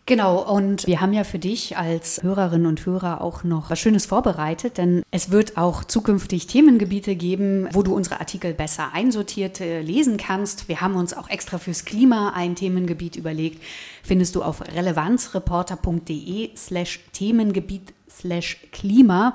Genau, 0.09 0.39
und 0.39 0.87
wir 0.87 1.03
haben 1.03 1.13
ja 1.13 1.23
für 1.23 1.39
dich 1.39 1.77
als 1.77 2.23
Hörerinnen 2.23 2.67
und 2.67 2.87
Hörer 2.87 3.21
auch 3.21 3.45
noch 3.45 3.69
was 3.69 3.79
Schönes 3.79 4.07
vorbereitet, 4.07 4.79
denn 4.79 5.03
es 5.11 5.31
wird 5.31 5.59
auch 5.59 5.85
zukünftig 5.85 6.47
Themengebiete 6.47 7.15
geben, 7.15 7.69
wo 7.73 7.83
du 7.83 7.95
unsere 7.95 8.19
Artikel 8.19 8.55
besser 8.55 8.95
einsortiert 8.95 9.61
äh, 9.61 9.83
lesen 9.83 10.17
kannst. 10.17 10.67
Wir 10.67 10.81
haben 10.81 10.97
uns 10.97 11.13
auch 11.13 11.29
extra 11.29 11.59
fürs 11.59 11.85
Klima 11.85 12.33
ein 12.35 12.55
Themengebiet 12.55 13.17
überlegt. 13.17 13.63
Findest 14.03 14.35
du 14.35 14.43
auf 14.43 14.63
relevanzreporter.de 14.63 16.57
slash 16.57 17.01
Themengebiet 17.13 17.93
slash 18.09 18.57
Klima. 18.73 19.35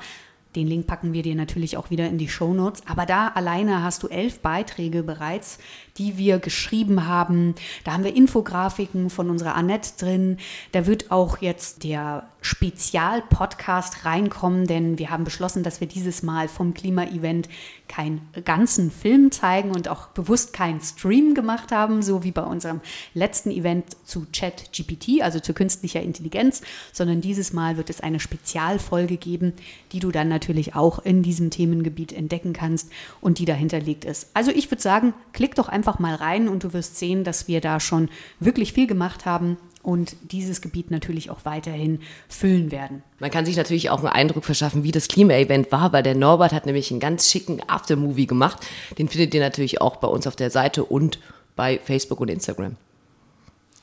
Den 0.56 0.68
Link 0.68 0.88
packen 0.88 1.14
wir 1.14 1.24
dir 1.24 1.36
natürlich 1.36 1.78
auch 1.78 1.90
wieder 1.90 2.08
in 2.08 2.18
die 2.18 2.30
Show 2.30 2.54
Notes. 2.54 2.84
Aber 2.88 3.06
da 3.06 3.30
alleine 3.30 3.84
hast 3.84 4.04
du 4.04 4.08
elf 4.08 4.40
Beiträge 4.40 5.04
bereits 5.04 5.60
die 5.98 6.18
wir 6.18 6.40
geschrieben 6.40 7.08
haben. 7.08 7.56
Da 7.84 7.94
haben 7.94 8.04
wir 8.04 8.16
Infografiken 8.16 9.10
von 9.10 9.30
unserer 9.30 9.56
Annette 9.56 9.92
drin. 10.00 10.38
Da 10.72 10.86
wird 10.86 11.12
auch 11.12 11.40
jetzt 11.40 11.84
der 11.84 12.28
Spezial-Podcast 12.42 14.04
reinkommen, 14.04 14.68
denn 14.68 14.98
wir 14.98 15.12
haben 15.12 15.24
beschlossen, 15.24 15.64
dass 15.64 15.80
wir 15.80 15.88
dieses 15.88 16.24
Mal 16.24 16.48
vom 16.48 16.74
Klima-Event 16.74 17.48
keinen 17.88 18.28
ganzen 18.44 18.92
Film 18.92 19.32
zeigen 19.32 19.72
und 19.72 19.88
auch 19.88 20.08
bewusst 20.08 20.52
keinen 20.52 20.82
Stream 20.82 21.36
gemacht 21.36 21.72
haben, 21.72 22.02
so 22.02 22.24
wie 22.24 22.32
bei 22.32 22.42
unserem 22.42 22.82
letzten 23.14 23.52
Event 23.52 23.96
zu 24.04 24.26
Chat-GPT, 24.32 25.22
also 25.22 25.40
zu 25.40 25.54
künstlicher 25.54 26.02
Intelligenz, 26.02 26.62
sondern 26.92 27.22
dieses 27.22 27.54
Mal 27.54 27.78
wird 27.78 27.90
es 27.90 28.02
eine 28.02 28.20
Spezialfolge 28.20 29.18
geben, 29.18 29.54
die 29.92 30.00
du 30.00 30.12
dann 30.12 30.28
natürlich 30.28 30.43
auch 30.76 31.00
in 31.00 31.22
diesem 31.24 31.50
Themengebiet 31.50 32.14
entdecken 32.14 32.54
kannst 32.54 32.90
und 33.22 33.40
die 33.40 33.46
dahinter 33.46 33.80
liegt 33.80 34.06
ist. 34.06 34.30
Also 34.34 34.52
ich 34.52 34.70
würde 34.72 34.82
sagen, 34.82 35.14
klick 35.34 35.56
doch 35.56 35.70
einfach 35.70 35.84
einfach 35.84 36.00
mal 36.00 36.16
rein 36.16 36.48
und 36.48 36.64
du 36.64 36.72
wirst 36.72 36.98
sehen, 36.98 37.26
dass 37.26 37.50
wir 37.50 37.60
da 37.60 37.82
schon 37.82 38.10
wirklich 38.40 38.72
viel 38.72 38.88
gemacht 38.88 39.26
haben 39.26 39.58
und 39.82 40.16
dieses 40.32 40.62
Gebiet 40.62 40.92
natürlich 40.92 41.30
auch 41.30 41.44
weiterhin 41.44 42.00
füllen 42.30 42.72
werden. 42.72 43.04
Man 43.20 43.32
kann 43.32 43.46
sich 43.46 43.58
natürlich 43.58 43.90
auch 43.90 44.00
einen 44.00 44.08
Eindruck 44.08 44.46
verschaffen, 44.46 44.84
wie 44.84 44.94
das 44.94 45.10
Klima-Event 45.10 45.74
war, 45.74 45.92
weil 45.92 46.04
der 46.04 46.16
Norbert 46.16 46.54
hat 46.54 46.66
nämlich 46.66 46.90
einen 46.90 47.02
ganz 47.02 47.30
schicken 47.30 47.62
Aftermovie 47.68 48.28
gemacht. 48.28 48.66
Den 48.98 49.10
findet 49.10 49.34
ihr 49.34 49.42
natürlich 49.42 49.82
auch 49.82 49.98
bei 49.98 50.08
uns 50.08 50.26
auf 50.26 50.38
der 50.38 50.50
Seite 50.50 50.86
und 50.86 51.20
bei 51.58 51.80
Facebook 51.84 52.22
und 52.22 52.30
Instagram. 52.30 52.78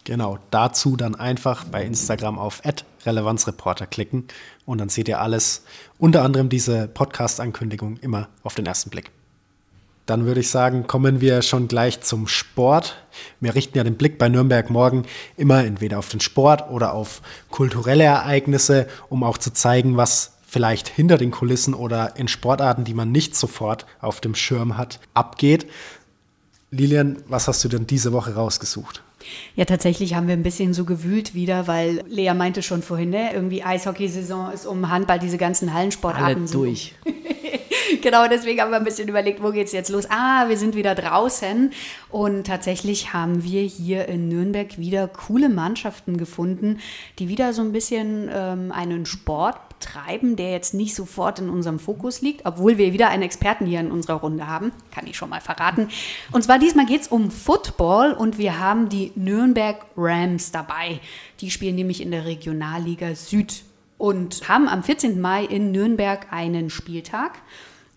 Genau, 0.04 0.38
dazu 0.50 0.96
dann 0.96 1.14
einfach 1.14 1.64
bei 1.64 1.84
Instagram 1.84 2.38
auf 2.38 2.62
Relevanzreporter 3.04 3.86
klicken 3.86 4.24
und 4.64 4.78
dann 4.78 4.88
seht 4.88 5.08
ihr 5.08 5.20
alles, 5.20 5.64
unter 5.98 6.22
anderem 6.22 6.48
diese 6.48 6.88
Podcast-Ankündigung 6.88 7.98
immer 7.98 8.28
auf 8.42 8.54
den 8.54 8.66
ersten 8.66 8.90
Blick. 8.90 9.10
Dann 10.06 10.24
würde 10.24 10.40
ich 10.40 10.50
sagen, 10.50 10.86
kommen 10.86 11.20
wir 11.20 11.42
schon 11.42 11.68
gleich 11.68 12.00
zum 12.00 12.26
Sport. 12.26 12.96
Wir 13.38 13.54
richten 13.54 13.78
ja 13.78 13.84
den 13.84 13.96
Blick 13.96 14.18
bei 14.18 14.28
Nürnberg 14.28 14.68
morgen 14.70 15.04
immer 15.36 15.64
entweder 15.64 15.98
auf 15.98 16.08
den 16.08 16.20
Sport 16.20 16.68
oder 16.70 16.94
auf 16.94 17.22
kulturelle 17.50 18.04
Ereignisse, 18.04 18.88
um 19.08 19.22
auch 19.22 19.38
zu 19.38 19.52
zeigen, 19.52 19.96
was 19.96 20.32
vielleicht 20.48 20.88
hinter 20.88 21.16
den 21.16 21.30
Kulissen 21.30 21.74
oder 21.74 22.16
in 22.16 22.26
Sportarten, 22.26 22.82
die 22.84 22.94
man 22.94 23.12
nicht 23.12 23.36
sofort 23.36 23.86
auf 24.00 24.20
dem 24.20 24.34
Schirm 24.34 24.76
hat, 24.76 24.98
abgeht. 25.14 25.70
Lilian, 26.72 27.22
was 27.28 27.46
hast 27.46 27.62
du 27.62 27.68
denn 27.68 27.86
diese 27.86 28.12
Woche 28.12 28.34
rausgesucht? 28.34 29.04
Ja, 29.54 29.64
tatsächlich 29.64 30.14
haben 30.14 30.26
wir 30.26 30.34
ein 30.34 30.42
bisschen 30.42 30.74
so 30.74 30.84
gewühlt 30.84 31.34
wieder, 31.34 31.66
weil 31.66 32.02
Lea 32.08 32.32
meinte 32.34 32.62
schon 32.62 32.82
vorhin, 32.82 33.10
ne, 33.10 33.32
irgendwie 33.32 33.62
Eishockeysaison 33.62 34.52
ist 34.52 34.66
um 34.66 34.90
Handball, 34.90 35.18
diese 35.18 35.38
ganzen 35.38 35.74
Hallensportarten. 35.74 36.42
Alle 36.42 36.50
durch. 36.50 36.94
genau, 38.02 38.28
deswegen 38.28 38.60
haben 38.60 38.70
wir 38.70 38.78
ein 38.78 38.84
bisschen 38.84 39.08
überlegt, 39.08 39.42
wo 39.42 39.50
geht 39.50 39.66
es 39.66 39.72
jetzt 39.72 39.90
los? 39.90 40.06
Ah, 40.08 40.48
wir 40.48 40.56
sind 40.56 40.74
wieder 40.74 40.94
draußen. 40.94 41.72
Und 42.08 42.46
tatsächlich 42.46 43.12
haben 43.12 43.44
wir 43.44 43.62
hier 43.62 44.08
in 44.08 44.28
Nürnberg 44.28 44.78
wieder 44.78 45.08
coole 45.08 45.48
Mannschaften 45.48 46.16
gefunden, 46.16 46.78
die 47.18 47.28
wieder 47.28 47.52
so 47.52 47.62
ein 47.62 47.72
bisschen 47.72 48.30
ähm, 48.32 48.72
einen 48.72 49.06
Sport 49.06 49.56
treiben, 49.80 50.36
der 50.36 50.52
jetzt 50.52 50.74
nicht 50.74 50.94
sofort 50.94 51.38
in 51.38 51.48
unserem 51.48 51.78
Fokus 51.78 52.20
liegt, 52.20 52.46
obwohl 52.46 52.78
wir 52.78 52.92
wieder 52.92 53.08
einen 53.08 53.22
Experten 53.22 53.66
hier 53.66 53.80
in 53.80 53.90
unserer 53.90 54.20
Runde 54.20 54.46
haben, 54.46 54.72
kann 54.90 55.06
ich 55.06 55.16
schon 55.16 55.30
mal 55.30 55.40
verraten. 55.40 55.88
Und 56.32 56.42
zwar 56.44 56.58
diesmal 56.58 56.86
geht 56.86 57.02
es 57.02 57.08
um 57.08 57.30
Football 57.30 58.12
und 58.12 58.38
wir 58.38 58.58
haben 58.58 58.88
die 58.88 59.12
Nürnberg 59.16 59.84
Rams 59.96 60.52
dabei. 60.52 61.00
Die 61.40 61.50
spielen 61.50 61.74
nämlich 61.74 62.00
in 62.00 62.10
der 62.10 62.26
Regionalliga 62.26 63.14
Süd 63.14 63.62
und 63.98 64.48
haben 64.48 64.68
am 64.68 64.82
14. 64.82 65.20
Mai 65.20 65.44
in 65.44 65.72
Nürnberg 65.72 66.32
einen 66.32 66.70
Spieltag. 66.70 67.38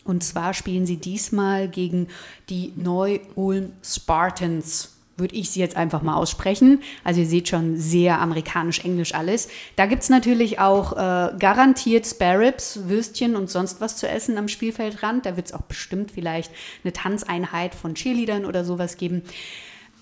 Und 0.06 0.24
zwar 0.24 0.54
spielen 0.54 0.86
sie 0.86 0.98
diesmal 0.98 1.70
gegen 1.70 2.08
die 2.50 2.74
Neu-Ulm 2.76 3.72
Spartans 3.82 4.94
würde 5.18 5.36
ich 5.36 5.52
sie 5.52 5.60
jetzt 5.60 5.76
einfach 5.76 6.02
mal 6.02 6.16
aussprechen. 6.16 6.82
Also 7.04 7.22
ihr 7.22 7.28
seht 7.28 7.48
schon 7.48 7.78
sehr 7.78 8.20
amerikanisch-englisch 8.20 9.14
alles. 9.14 9.48
Da 9.76 9.86
gibt 9.86 10.04
es 10.04 10.10
natürlich 10.10 10.60
auch 10.60 10.94
äh, 10.94 11.34
garantiert 11.38 12.08
Sparrows, 12.08 12.80
Würstchen 12.86 13.36
und 13.36 13.50
sonst 13.50 13.80
was 13.80 13.98
zu 13.98 14.08
essen 14.08 14.38
am 14.38 14.48
Spielfeldrand. 14.48 15.26
Da 15.26 15.36
wird 15.36 15.48
es 15.48 15.54
auch 15.54 15.62
bestimmt 15.62 16.12
vielleicht 16.12 16.52
eine 16.84 16.94
Tanzeinheit 16.94 17.76
von 17.76 17.94
Cheerleadern 17.94 18.46
oder 18.46 18.66
sowas 18.66 18.98
geben. 18.98 19.24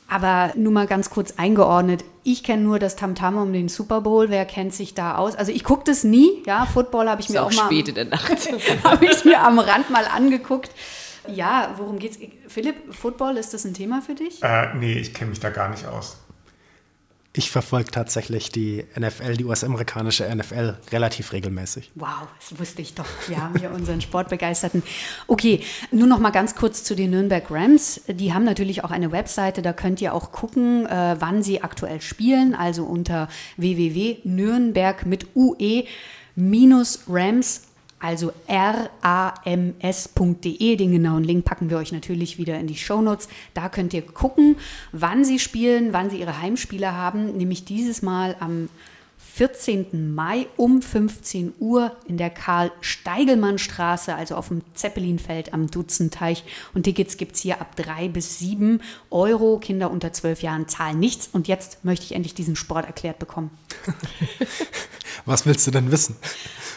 Aber 0.08 0.52
nur 0.58 0.74
mal 0.74 0.88
ganz 0.88 1.10
kurz 1.10 1.36
eingeordnet. 1.38 2.04
Ich 2.24 2.44
kenne 2.44 2.64
nur 2.64 2.80
das 2.80 2.98
Tamtam 2.98 3.38
um 3.38 3.54
den 3.54 3.70
Super 3.70 4.02
Bowl. 4.02 4.30
Wer 4.30 4.44
kennt 4.46 4.74
sich 4.74 4.94
da 4.94 5.16
aus? 5.16 5.36
Also 5.36 5.54
ich 5.54 5.64
gucke 5.64 5.86
das 5.86 6.04
nie. 6.04 6.44
Ja, 6.46 6.66
Football 6.66 7.10
habe 7.10 7.22
ich 7.22 7.30
Ist 7.30 7.34
mir 7.34 7.42
auch 7.42 7.48
auch 7.48 7.54
mal 7.54 7.66
spät 7.66 7.88
in 7.88 7.96
der 7.96 8.06
Nacht. 8.06 8.30
habe 8.84 9.06
ich 9.06 9.24
mir 9.24 9.42
am 9.42 9.58
Rand 9.58 9.90
mal 9.90 10.06
angeguckt. 10.06 10.70
Ja, 11.28 11.76
worum 11.78 12.00
geht's? 12.00 12.18
Philipp, 12.48 12.94
Football, 12.94 13.38
ist 13.38 13.54
das 13.54 13.66
ein 13.66 13.74
Thema 13.74 14.02
für 14.02 14.16
dich? 14.16 14.42
Äh, 14.44 14.74
nee, 14.76 14.94
ich 14.94 15.14
kenne 15.14 15.30
mich 15.30 15.40
da 15.40 15.50
gar 15.50 15.70
nicht 15.70 15.86
aus. 15.86 16.18
Ich 17.34 17.50
verfolge 17.50 17.92
tatsächlich 17.92 18.52
die 18.52 18.84
NFL, 19.00 19.38
die 19.38 19.46
US-amerikanische 19.46 20.28
NFL, 20.36 20.76
relativ 20.92 21.32
regelmäßig. 21.32 21.90
Wow, 21.96 22.28
das 22.38 22.60
wusste 22.60 22.82
ich 22.82 22.94
doch. 22.94 23.06
Wir 23.30 23.42
haben 23.42 23.58
hier 23.58 23.72
unseren 23.72 24.02
Sportbegeisterten. 24.02 24.84
Okay, 25.28 25.62
nur 25.92 26.08
noch 26.08 26.20
mal 26.20 26.32
ganz 26.32 26.56
kurz 26.56 26.84
zu 26.84 26.94
den 26.94 27.12
Nürnberg 27.12 27.50
Rams. 27.50 28.02
Die 28.08 28.34
haben 28.34 28.44
natürlich 28.44 28.84
auch 28.84 28.92
eine 28.92 29.14
Webseite, 29.14 29.62
da 29.62 29.72
könnt 29.72 30.02
ihr 30.02 30.14
auch 30.14 30.34
gucken, 30.34 30.86
äh, 30.88 31.16
wann 31.20 31.42
sie 31.42 31.64
aktuell 31.64 32.02
spielen. 32.02 32.54
Also 32.54 32.84
unter 32.84 33.30
www.nürnberg 33.56 35.06
mit 35.06 35.28
UE 35.34 35.86
minus 36.36 37.06
Rams 37.08 37.71
also 38.02 38.34
rams.de. 38.50 39.96
Den 40.76 40.92
genauen 40.92 41.24
Link 41.24 41.46
packen 41.46 41.70
wir 41.70 41.78
euch 41.78 41.92
natürlich 41.92 42.38
wieder 42.38 42.60
in 42.60 42.68
die 42.68 42.76
Shownotes. 42.76 43.30
Da 43.54 43.70
könnt 43.70 43.94
ihr 43.94 44.02
gucken, 44.02 44.58
wann 44.92 45.24
sie 45.24 45.40
spielen, 45.40 45.94
wann 45.94 46.10
sie 46.10 46.20
ihre 46.20 46.42
Heimspiele 46.42 46.94
haben. 46.94 47.38
Nämlich 47.38 47.64
dieses 47.64 48.02
Mal 48.02 48.36
am 48.40 48.70
14. 49.34 50.14
Mai 50.14 50.48
um 50.58 50.82
15 50.82 51.54
Uhr 51.60 51.96
in 52.06 52.18
der 52.18 52.30
Karl-Steigelmann-Straße, 52.30 54.14
also 54.14 54.36
auf 54.36 54.50
dem 54.50 54.62
Zeppelinfeld 54.74 55.54
am 55.54 55.72
Dutzenteich. 55.72 56.44
Und 56.74 56.84
Tickets 56.84 57.16
gibt 57.16 57.36
es 57.36 57.42
hier 57.42 57.62
ab 57.62 57.76
3 57.78 58.10
bis 58.10 58.40
7 58.40 58.82
Euro. 59.10 59.58
Kinder 59.60 59.90
unter 59.90 60.12
12 60.12 60.44
Jahren 60.44 60.68
zahlen 60.68 61.00
nichts. 61.00 61.30
Und 61.32 61.48
jetzt 61.48 61.86
möchte 61.86 62.06
ich 62.06 62.14
endlich 62.14 62.34
diesen 62.34 62.58
Sport 62.58 62.86
erklärt 62.88 63.20
bekommen. 63.20 63.52
Was 65.26 65.46
willst 65.46 65.66
du 65.68 65.72
denn 65.72 65.92
wissen? 65.92 66.16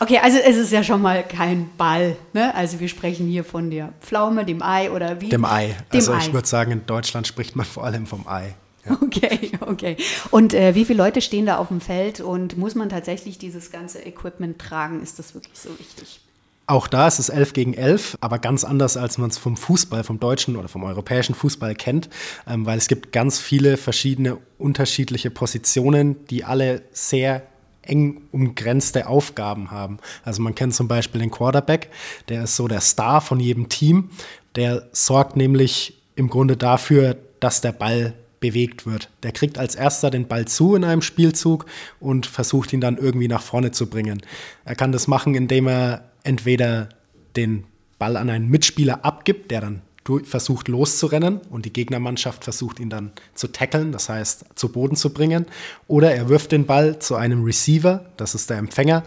Okay, 0.00 0.18
also 0.22 0.38
es 0.38 0.56
ist 0.56 0.72
ja 0.72 0.82
schon 0.82 1.00
mal 1.00 1.22
kein 1.22 1.70
Ball. 1.76 2.16
Ne? 2.32 2.54
Also 2.54 2.80
wir 2.80 2.88
sprechen 2.88 3.26
hier 3.26 3.44
von 3.44 3.70
der 3.70 3.92
Pflaume, 4.00 4.44
dem 4.44 4.62
Ei 4.62 4.90
oder 4.90 5.20
wie? 5.20 5.28
Dem 5.28 5.44
Ei. 5.44 5.76
Dem 5.92 5.98
also 5.98 6.14
ich 6.16 6.32
würde 6.32 6.48
sagen, 6.48 6.72
in 6.72 6.86
Deutschland 6.86 7.26
spricht 7.26 7.56
man 7.56 7.64
vor 7.64 7.84
allem 7.84 8.06
vom 8.06 8.26
Ei. 8.26 8.54
Okay, 9.00 9.52
okay. 9.60 9.96
Und 10.30 10.52
äh, 10.52 10.74
wie 10.74 10.84
viele 10.84 10.98
Leute 10.98 11.22
stehen 11.22 11.46
da 11.46 11.56
auf 11.56 11.68
dem 11.68 11.80
Feld 11.80 12.20
und 12.20 12.58
muss 12.58 12.74
man 12.74 12.90
tatsächlich 12.90 13.38
dieses 13.38 13.70
ganze 13.70 14.00
Equipment 14.00 14.58
tragen? 14.58 15.02
Ist 15.02 15.18
das 15.18 15.34
wirklich 15.34 15.58
so 15.58 15.70
wichtig? 15.78 16.20
Auch 16.66 16.86
da 16.86 17.06
ist 17.06 17.18
es 17.18 17.28
11 17.28 17.52
gegen 17.52 17.74
11, 17.74 18.18
aber 18.22 18.38
ganz 18.38 18.64
anders, 18.64 18.96
als 18.96 19.18
man 19.18 19.28
es 19.28 19.36
vom 19.36 19.56
Fußball, 19.56 20.02
vom 20.02 20.18
deutschen 20.18 20.56
oder 20.56 20.68
vom 20.68 20.82
europäischen 20.82 21.34
Fußball 21.34 21.74
kennt, 21.74 22.08
ähm, 22.46 22.64
weil 22.64 22.78
es 22.78 22.88
gibt 22.88 23.12
ganz 23.12 23.38
viele 23.38 23.76
verschiedene 23.76 24.38
unterschiedliche 24.58 25.30
Positionen, 25.30 26.24
die 26.26 26.44
alle 26.44 26.82
sehr 26.92 27.42
eng 27.88 28.22
umgrenzte 28.32 29.06
Aufgaben 29.06 29.70
haben. 29.70 29.98
Also 30.24 30.42
man 30.42 30.54
kennt 30.54 30.74
zum 30.74 30.88
Beispiel 30.88 31.20
den 31.20 31.30
Quarterback, 31.30 31.90
der 32.28 32.44
ist 32.44 32.56
so 32.56 32.68
der 32.68 32.80
Star 32.80 33.20
von 33.20 33.40
jedem 33.40 33.68
Team, 33.68 34.10
der 34.56 34.88
sorgt 34.92 35.36
nämlich 35.36 36.00
im 36.16 36.28
Grunde 36.28 36.56
dafür, 36.56 37.16
dass 37.40 37.60
der 37.60 37.72
Ball 37.72 38.14
bewegt 38.40 38.84
wird. 38.84 39.08
Der 39.22 39.32
kriegt 39.32 39.58
als 39.58 39.74
erster 39.74 40.10
den 40.10 40.28
Ball 40.28 40.44
zu 40.46 40.74
in 40.74 40.84
einem 40.84 41.02
Spielzug 41.02 41.66
und 41.98 42.26
versucht 42.26 42.72
ihn 42.72 42.80
dann 42.80 42.98
irgendwie 42.98 43.28
nach 43.28 43.42
vorne 43.42 43.70
zu 43.70 43.88
bringen. 43.88 44.20
Er 44.64 44.74
kann 44.74 44.92
das 44.92 45.08
machen, 45.08 45.34
indem 45.34 45.66
er 45.66 46.10
entweder 46.24 46.90
den 47.36 47.64
Ball 47.98 48.16
an 48.16 48.28
einen 48.28 48.50
Mitspieler 48.50 49.04
abgibt, 49.04 49.50
der 49.50 49.62
dann 49.62 49.82
versucht 50.24 50.68
loszurennen 50.68 51.40
und 51.50 51.64
die 51.64 51.72
Gegnermannschaft 51.72 52.44
versucht 52.44 52.78
ihn 52.78 52.90
dann 52.90 53.12
zu 53.34 53.48
tackeln, 53.48 53.92
das 53.92 54.08
heißt 54.08 54.44
zu 54.54 54.68
Boden 54.70 54.96
zu 54.96 55.10
bringen, 55.10 55.46
oder 55.88 56.14
er 56.14 56.28
wirft 56.28 56.52
den 56.52 56.66
Ball 56.66 56.98
zu 56.98 57.16
einem 57.16 57.42
Receiver, 57.44 58.04
das 58.16 58.34
ist 58.34 58.50
der 58.50 58.58
Empfänger, 58.58 59.04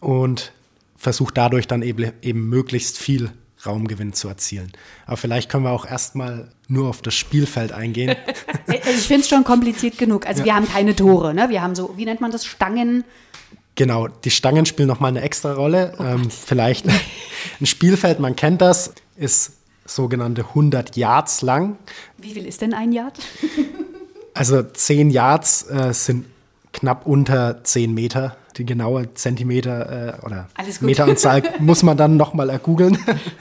und 0.00 0.52
versucht 0.96 1.36
dadurch 1.36 1.66
dann 1.66 1.82
eben, 1.82 2.12
eben 2.22 2.48
möglichst 2.48 2.98
viel 2.98 3.32
Raumgewinn 3.66 4.12
zu 4.12 4.28
erzielen. 4.28 4.72
Aber 5.06 5.16
vielleicht 5.16 5.50
können 5.50 5.64
wir 5.64 5.72
auch 5.72 5.84
erstmal 5.84 6.48
nur 6.68 6.88
auf 6.88 7.02
das 7.02 7.14
Spielfeld 7.14 7.72
eingehen. 7.72 8.14
Also 8.68 8.90
ich 8.90 9.06
finde 9.06 9.22
es 9.22 9.30
schon 9.30 9.44
kompliziert 9.44 9.96
genug. 9.96 10.26
Also 10.26 10.44
wir 10.44 10.54
haben 10.54 10.68
keine 10.68 10.94
Tore, 10.94 11.32
ne? 11.32 11.48
Wir 11.48 11.62
haben 11.62 11.74
so, 11.74 11.94
wie 11.96 12.04
nennt 12.04 12.20
man 12.20 12.30
das, 12.30 12.44
Stangen? 12.44 13.02
Genau, 13.76 14.08
die 14.08 14.30
Stangen 14.30 14.66
spielen 14.66 14.88
nochmal 14.88 15.10
eine 15.10 15.22
extra 15.22 15.54
Rolle. 15.54 15.94
ähm, 15.98 16.30
vielleicht 16.30 16.84
ein 17.60 17.66
Spielfeld, 17.66 18.20
man 18.20 18.36
kennt 18.36 18.60
das, 18.60 18.92
ist 19.16 19.52
sogenannte 19.88 20.42
100 20.42 20.96
Yards 20.96 21.42
lang. 21.42 21.76
Wie 22.16 22.32
viel 22.32 22.46
ist 22.46 22.60
denn 22.60 22.74
ein 22.74 22.92
Yard? 22.92 23.18
Also 24.34 24.62
10 24.62 25.10
Yards 25.10 25.68
äh, 25.68 25.92
sind 25.92 26.26
knapp 26.72 27.06
unter 27.06 27.64
10 27.64 27.92
Meter. 27.92 28.36
Die 28.56 28.64
genaue 28.64 29.12
Zentimeter 29.14 30.20
äh, 30.20 30.24
oder. 30.24 30.48
Meteranzahl 30.80 31.42
muss 31.58 31.82
man 31.82 31.96
dann 31.96 32.16
nochmal 32.16 32.48
ergoogeln. 32.48 32.98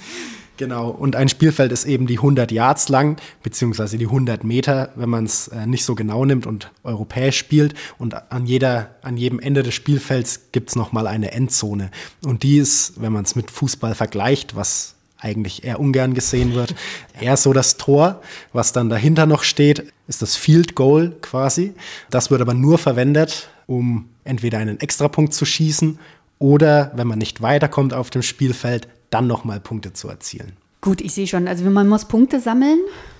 genau, 0.58 0.90
und 0.90 1.16
ein 1.16 1.30
Spielfeld 1.30 1.72
ist 1.72 1.86
eben 1.86 2.08
die 2.08 2.18
100 2.18 2.52
Yards 2.52 2.90
lang, 2.90 3.18
beziehungsweise 3.44 4.00
die 4.00 4.06
100 4.06 4.44
Meter, 4.44 4.90
wenn 4.96 5.10
man 5.10 5.26
es 5.26 5.50
äh, 5.50 5.68
nicht 5.68 5.86
so 5.86 5.94
genau 5.94 6.26
nimmt 6.26 6.48
und 6.48 6.72
europäisch 6.84 7.38
spielt. 7.38 7.76
Und 8.00 8.32
an, 8.32 8.48
jeder, 8.48 8.96
an 9.04 9.18
jedem 9.18 9.40
Ende 9.40 9.62
des 9.62 9.76
Spielfelds 9.76 10.52
gibt 10.52 10.70
es 10.70 10.76
nochmal 10.76 11.06
eine 11.06 11.32
Endzone. 11.32 11.92
Und 12.26 12.42
die 12.42 12.58
ist, 12.58 13.00
wenn 13.00 13.14
man 13.14 13.24
es 13.24 13.36
mit 13.36 13.52
Fußball 13.52 13.94
vergleicht, 13.94 14.56
was 14.56 14.97
eigentlich 15.20 15.64
eher 15.64 15.80
ungern 15.80 16.14
gesehen 16.14 16.54
wird. 16.54 16.76
Eher 17.20 17.38
so 17.38 17.54
das 17.54 17.78
Tor, 17.78 18.22
was 18.54 18.74
dann 18.74 18.90
dahinter 18.90 19.26
noch 19.26 19.44
steht, 19.44 19.92
ist 20.08 20.22
das 20.22 20.36
Field 20.36 20.76
Goal 20.76 21.16
quasi. 21.22 21.74
Das 22.10 22.30
wird 22.30 22.42
aber 22.42 22.54
nur 22.54 22.78
verwendet, 22.78 23.50
um 23.66 24.10
entweder 24.24 24.60
einen 24.60 24.80
Extrapunkt 24.80 25.34
zu 25.34 25.46
schießen 25.46 26.00
oder, 26.40 26.92
wenn 26.96 27.08
man 27.08 27.18
nicht 27.18 27.42
weiterkommt 27.42 27.94
auf 27.94 28.10
dem 28.10 28.22
Spielfeld, 28.22 28.88
dann 29.10 29.28
nochmal 29.28 29.60
Punkte 29.60 29.94
zu 29.94 30.08
erzielen. 30.08 30.54
Gut, 30.82 31.02
ich 31.02 31.14
sehe 31.14 31.28
schon. 31.28 31.48
Also 31.48 31.64
man 31.70 31.88
muss 31.88 32.06
Punkte 32.06 32.40
sammeln. 32.40 32.80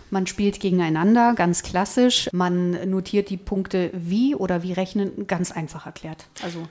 Man 0.10 0.26
spielt 0.26 0.60
gegeneinander, 0.60 1.34
ganz 1.36 1.64
klassisch. 1.64 2.30
Man 2.32 2.90
notiert 2.90 3.30
die 3.30 3.38
Punkte 3.38 3.92
wie 3.94 4.36
oder 4.36 4.64
wie 4.64 4.72
rechnen, 4.72 5.28
ganz 5.28 5.52
einfach 5.52 5.86
erklärt. 5.86 6.28
Also 6.44 6.68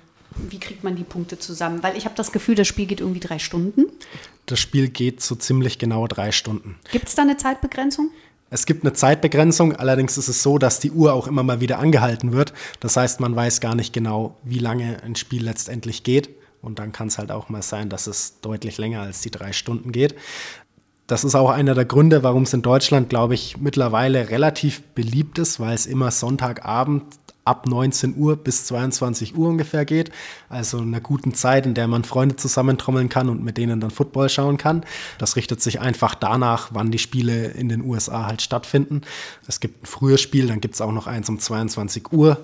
wie 0.49 0.59
kriegt 0.59 0.85
man 0.85 0.96
die 0.96 1.05
Punkte 1.05 1.38
zusammen? 1.38 1.83
Weil 1.83 1.96
ich 1.96 2.05
habe 2.05 2.14
das 2.14 2.33
Gefühl, 2.33 2.55
das 2.55 2.66
Spiel 2.66 2.87
geht 2.87 3.01
irgendwie 3.01 3.20
drei 3.20 3.38
Stunden. 3.38 3.87
Das 4.46 4.59
Spiel 4.59 4.88
geht 4.88 5.20
so 5.22 5.35
ziemlich 5.35 5.79
genau 5.79 6.07
drei 6.07 6.33
Stunden. 6.33 6.77
Gibt 6.92 7.09
es 7.09 7.14
da 7.14 7.22
eine 7.22 7.37
Zeitbegrenzung? 7.37 8.11
Es 8.49 8.64
gibt 8.64 8.85
eine 8.85 8.92
Zeitbegrenzung, 8.92 9.75
allerdings 9.75 10.16
ist 10.18 10.29
es 10.29 10.42
so, 10.42 10.57
dass 10.59 10.79
die 10.79 10.92
Uhr 10.92 11.12
auch 11.12 11.27
immer 11.27 11.42
mal 11.42 11.61
wieder 11.61 11.81
angehalten 11.81 12.33
wird. 12.33 12.53
Das 12.79 12.96
heißt, 12.96 13.18
man 13.18 13.35
weiß 13.35 13.61
gar 13.61 13.75
nicht 13.75 13.92
genau, 13.92 14.37
wie 14.44 14.61
lange 14.61 15.03
ein 15.03 15.16
Spiel 15.16 15.44
letztendlich 15.44 16.05
geht. 16.05 16.31
Und 16.62 16.79
dann 16.79 16.92
kann 16.92 17.09
es 17.09 17.18
halt 17.18 17.33
auch 17.33 17.49
mal 17.49 17.62
sein, 17.62 17.88
dass 17.88 18.07
es 18.07 18.40
deutlich 18.40 18.79
länger 18.79 19.03
als 19.03 19.20
die 19.20 19.31
drei 19.31 19.53
Stunden 19.53 19.92
geht. 19.92 20.14
Das 21.07 21.22
ist 21.22 21.35
auch 21.35 21.51
einer 21.51 21.75
der 21.75 21.85
Gründe, 21.85 22.22
warum 22.22 22.42
es 22.42 22.53
in 22.53 22.62
Deutschland, 22.62 23.09
glaube 23.09 23.35
ich, 23.35 23.59
mittlerweile 23.59 24.31
relativ 24.31 24.83
beliebt 24.94 25.38
ist, 25.38 25.61
weil 25.61 25.75
es 25.75 25.87
immer 25.87 26.11
Sonntagabend 26.11 27.05
ab 27.46 27.66
19 27.66 28.16
Uhr 28.16 28.37
bis 28.37 28.66
22 28.66 29.37
Uhr 29.37 29.48
ungefähr 29.48 29.85
geht. 29.85 30.11
Also 30.48 30.78
in 30.78 30.88
einer 30.88 31.00
guten 31.00 31.35
Zeit, 31.35 31.66
in 31.66 31.74
der 31.74 31.88
man 31.88 32.04
Freunde 32.04 32.37
zusammentrommeln 32.37 33.09
kann 33.09 33.28
und 33.28 33.42
mit 33.42 33.56
denen 33.56 33.80
dann 33.80 33.90
Football 33.90 34.28
schauen 34.28 34.56
kann. 34.56 34.85
Das 35.18 35.37
richtet 35.37 35.62
sich 35.62 35.80
einfach 35.80 36.14
danach, 36.14 36.70
wann 36.72 36.90
die 36.90 36.98
Spiele 36.98 37.46
in 37.48 37.68
den 37.68 37.85
USA 37.85 38.26
halt 38.26 38.42
stattfinden. 38.42 39.02
Es 39.46 39.61
gibt 39.61 39.85
ein 39.85 39.87
frühes 39.87 40.20
Spiel, 40.20 40.48
dann 40.48 40.61
gibt 40.61 40.74
es 40.74 40.80
auch 40.80 40.92
noch 40.92 41.06
eins 41.06 41.28
um 41.28 41.38
22 41.38 42.12
Uhr 42.12 42.38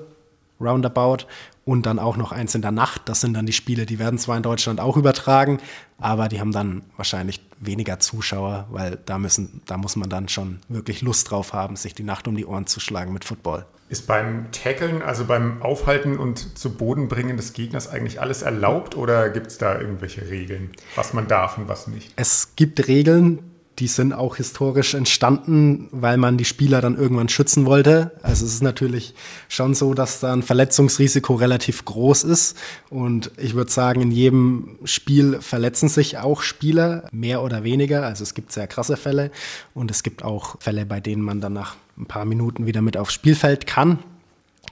roundabout 0.61 1.27
und 1.65 1.87
dann 1.87 1.99
auch 1.99 2.17
noch 2.17 2.33
eins 2.33 2.55
in 2.55 2.63
der 2.63 2.73
Nacht. 2.73 3.03
Das 3.07 3.21
sind 3.21 3.35
dann 3.35 3.47
die 3.47 3.53
Spiele, 3.53 3.87
die 3.87 3.99
werden 3.99 4.19
zwar 4.19 4.37
in 4.37 4.43
Deutschland 4.43 4.81
auch 4.81 4.97
übertragen, 4.97 5.59
aber 5.99 6.29
die 6.29 6.41
haben 6.41 6.53
dann 6.53 6.83
wahrscheinlich 6.97 7.41
weniger 7.61 8.01
Zuschauer, 8.01 8.67
weil 8.71 8.99
da 9.07 9.19
müssen, 9.19 9.63
da 9.67 9.77
muss 9.77 9.97
man 9.97 10.09
dann 10.09 10.29
schon 10.29 10.61
wirklich 10.69 11.03
Lust 11.03 11.31
drauf 11.31 11.53
haben, 11.53 11.77
sich 11.77 11.95
die 11.95 12.03
Nacht 12.03 12.27
um 12.27 12.37
die 12.37 12.47
Ohren 12.47 12.67
zu 12.67 12.81
schlagen 12.81 13.13
mit 13.13 13.25
Football. 13.25 13.67
Ist 13.93 14.07
beim 14.07 14.51
Tackeln, 14.53 15.03
also 15.03 15.27
beim 15.27 15.61
Aufhalten 15.61 16.17
und 16.17 16.59
zu 16.59 16.79
Boden 16.79 17.09
bringen 17.09 17.37
des 17.37 17.53
Gegners 17.53 17.91
eigentlich 17.91 18.23
alles 18.23 18.41
erlaubt 18.41 18.97
oder 18.97 19.29
gibt 19.29 19.49
es 19.49 19.59
da 19.59 19.79
irgendwelche 19.79 20.31
Regeln, 20.31 20.71
was 20.97 21.13
man 21.13 21.29
darf 21.29 21.59
und 21.59 21.69
was 21.69 21.89
nicht? 21.89 22.11
Es 22.17 22.57
gibt 22.57 22.89
Regeln, 22.89 23.52
die 23.83 23.89
sind 23.89 24.13
auch 24.13 24.37
historisch 24.37 24.95
entstanden, 24.95 25.89
weil 25.91 26.17
man 26.17 26.37
die 26.37 26.45
Spieler 26.45 26.81
dann 26.81 26.97
irgendwann 26.97 27.29
schützen 27.29 27.67
wollte. 27.67 28.13
Also 28.23 28.47
es 28.47 28.55
ist 28.55 28.63
natürlich 28.63 29.13
schon 29.49 29.75
so, 29.75 29.93
dass 29.93 30.21
da 30.21 30.33
ein 30.33 30.45
Verletzungsrisiko 30.45 31.35
relativ 31.35 31.85
groß 31.85 32.23
ist. 32.23 32.57
Und 32.91 33.33
ich 33.39 33.57
würde 33.57 33.73
sagen, 33.73 34.01
in 34.01 34.13
jedem 34.13 34.79
Spiel 34.85 35.41
verletzen 35.41 35.89
sich 35.89 36.19
auch 36.19 36.43
Spieler, 36.43 37.09
mehr 37.11 37.43
oder 37.43 37.65
weniger. 37.65 38.07
Also 38.07 38.23
es 38.23 38.35
gibt 38.35 38.53
sehr 38.53 38.69
krasse 38.69 38.97
Fälle 38.97 39.33
und 39.75 39.91
es 39.91 40.05
gibt 40.05 40.23
auch 40.23 40.61
Fälle, 40.61 40.87
bei 40.87 41.01
denen 41.01 41.23
man 41.23 41.41
dann 41.41 41.55
nach 41.55 41.75
ein 41.99 42.07
paar 42.07 42.25
Minuten 42.25 42.67
wieder 42.67 42.83
mit 42.83 42.97
aufs 42.97 43.15
Spielfeld 43.15 43.67
kann. 43.67 43.99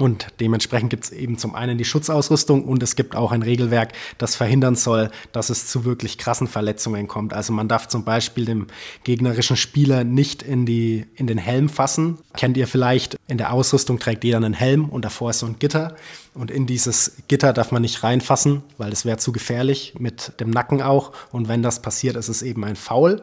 Und 0.01 0.29
dementsprechend 0.41 0.89
gibt 0.89 1.05
es 1.05 1.11
eben 1.11 1.37
zum 1.37 1.55
einen 1.55 1.77
die 1.77 1.85
Schutzausrüstung 1.85 2.65
und 2.65 2.83
es 2.83 2.97
gibt 2.97 3.15
auch 3.15 3.33
ein 3.33 3.43
Regelwerk, 3.43 3.93
das 4.17 4.35
verhindern 4.35 4.75
soll, 4.75 5.11
dass 5.33 5.51
es 5.51 5.67
zu 5.67 5.85
wirklich 5.85 6.17
krassen 6.17 6.47
Verletzungen 6.47 7.07
kommt. 7.07 7.35
Also 7.35 7.53
man 7.53 7.69
darf 7.69 7.87
zum 7.87 8.05
Beispiel 8.05 8.47
dem 8.47 8.67
gegnerischen 9.05 9.57
Spieler 9.57 10.05
nicht 10.05 10.43
in, 10.43 10.65
die, 10.65 11.07
in 11.17 11.27
den 11.27 11.37
Helm 11.37 11.69
fassen. 11.69 12.17
Kennt 12.35 12.57
ihr 12.57 12.67
vielleicht, 12.67 13.17
in 13.29 13.37
der 13.37 13.53
Ausrüstung 13.53 13.99
trägt 13.99 14.25
jeder 14.25 14.39
einen 14.39 14.55
Helm 14.55 14.89
und 14.89 15.05
davor 15.05 15.31
ist 15.31 15.41
so 15.41 15.47
ein 15.47 15.59
Gitter. 15.59 15.97
Und 16.33 16.51
in 16.51 16.67
dieses 16.67 17.17
Gitter 17.29 17.53
darf 17.53 17.71
man 17.71 17.83
nicht 17.83 18.03
reinfassen, 18.03 18.63
weil 18.79 18.93
es 18.93 19.05
wäre 19.05 19.19
zu 19.19 19.33
gefährlich, 19.33 19.95
mit 19.99 20.33
dem 20.41 20.49
Nacken 20.49 20.81
auch. 20.81 21.13
Und 21.31 21.49
wenn 21.49 21.63
das 21.63 21.83
passiert, 21.83 22.17
ist 22.17 22.29
es 22.29 22.41
eben 22.41 22.65
ein 22.65 22.77
Foul 22.77 23.23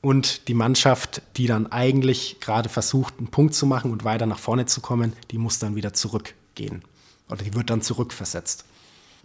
und 0.00 0.48
die 0.48 0.54
Mannschaft, 0.54 1.22
die 1.36 1.46
dann 1.46 1.70
eigentlich 1.72 2.38
gerade 2.40 2.68
versucht, 2.68 3.14
einen 3.18 3.28
Punkt 3.28 3.54
zu 3.54 3.66
machen 3.66 3.90
und 3.90 4.04
weiter 4.04 4.26
nach 4.26 4.38
vorne 4.38 4.66
zu 4.66 4.80
kommen, 4.80 5.12
die 5.30 5.38
muss 5.38 5.58
dann 5.58 5.74
wieder 5.74 5.92
zurückgehen. 5.92 6.82
Oder 7.28 7.42
die 7.42 7.54
wird 7.54 7.70
dann 7.70 7.82
zurückversetzt. 7.82 8.64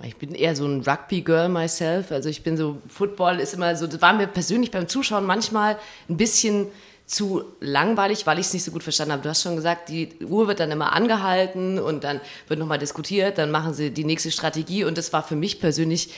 Ich 0.02 0.16
bin 0.16 0.34
eher 0.34 0.56
so 0.56 0.66
ein 0.66 0.82
Rugby-Girl 0.82 1.50
myself. 1.50 2.12
Also 2.12 2.28
ich 2.28 2.44
bin 2.44 2.58
so, 2.58 2.82
Football 2.88 3.40
ist 3.40 3.54
immer 3.54 3.76
so, 3.76 3.86
das 3.86 4.02
war 4.02 4.14
mir 4.14 4.28
persönlich 4.28 4.72
beim 4.72 4.88
Zuschauen 4.88 5.26
manchmal 5.26 5.78
ein 6.10 6.18
bisschen 6.18 6.68
zu 7.06 7.44
langweilig, 7.60 8.26
weil 8.26 8.40
ich 8.40 8.48
es 8.48 8.54
nicht 8.54 8.64
so 8.64 8.72
gut 8.72 8.82
verstanden 8.82 9.12
habe. 9.12 9.22
Du 9.22 9.30
hast 9.30 9.44
schon 9.44 9.56
gesagt, 9.56 9.90
die 9.90 10.10
Uhr 10.26 10.48
wird 10.48 10.60
dann 10.60 10.72
immer 10.72 10.94
angehalten 10.94 11.78
und 11.78 12.04
dann 12.04 12.20
wird 12.48 12.60
nochmal 12.60 12.80
diskutiert, 12.80 13.38
dann 13.38 13.52
machen 13.52 13.74
sie 13.74 13.92
die 13.92 14.06
nächste 14.06 14.32
Strategie 14.32 14.84
und 14.84 14.98
das 14.98 15.14
war 15.14 15.22
für 15.22 15.36
mich 15.36 15.60
persönlich 15.60 16.10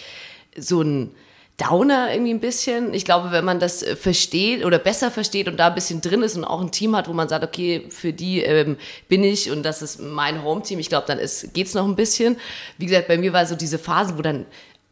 so 0.58 0.82
ein 0.82 1.12
Downer 1.58 2.12
irgendwie 2.12 2.34
ein 2.34 2.40
bisschen. 2.40 2.94
Ich 2.94 3.06
glaube, 3.06 3.32
wenn 3.32 3.46
man 3.46 3.60
das 3.60 3.82
äh, 3.82 3.96
versteht 3.96 4.66
oder 4.66 4.78
besser 4.78 5.10
versteht 5.12 5.48
und 5.48 5.58
da 5.58 5.68
ein 5.68 5.76
bisschen 5.76 6.02
drin 6.02 6.22
ist 6.22 6.36
und 6.36 6.44
auch 6.44 6.62
ein 6.62 6.72
Team 6.72 6.96
hat, 6.96 7.08
wo 7.08 7.14
man 7.14 7.30
sagt, 7.30 7.46
okay, 7.46 7.86
für 7.90 8.14
die 8.14 8.42
ähm, 8.42 8.78
bin 9.08 9.24
ich 9.24 9.52
und 9.52 9.64
das 9.64 9.82
ist 9.82 10.02
mein 10.02 10.44
Home-Team, 10.44 10.80
ich 10.80 10.90
glaube, 10.90 11.08
dann 11.08 11.20
geht 11.54 11.68
es 11.68 11.74
noch 11.74 11.86
ein 11.86 11.96
bisschen. 11.96 12.38
Wie 12.78 12.86
gesagt, 12.86 13.08
bei 13.08 13.18
mir 13.18 13.34
war 13.34 13.46
so 13.46 13.56
diese 13.56 13.80
Phase, 13.80 14.18
wo 14.18 14.22
dann 14.22 14.46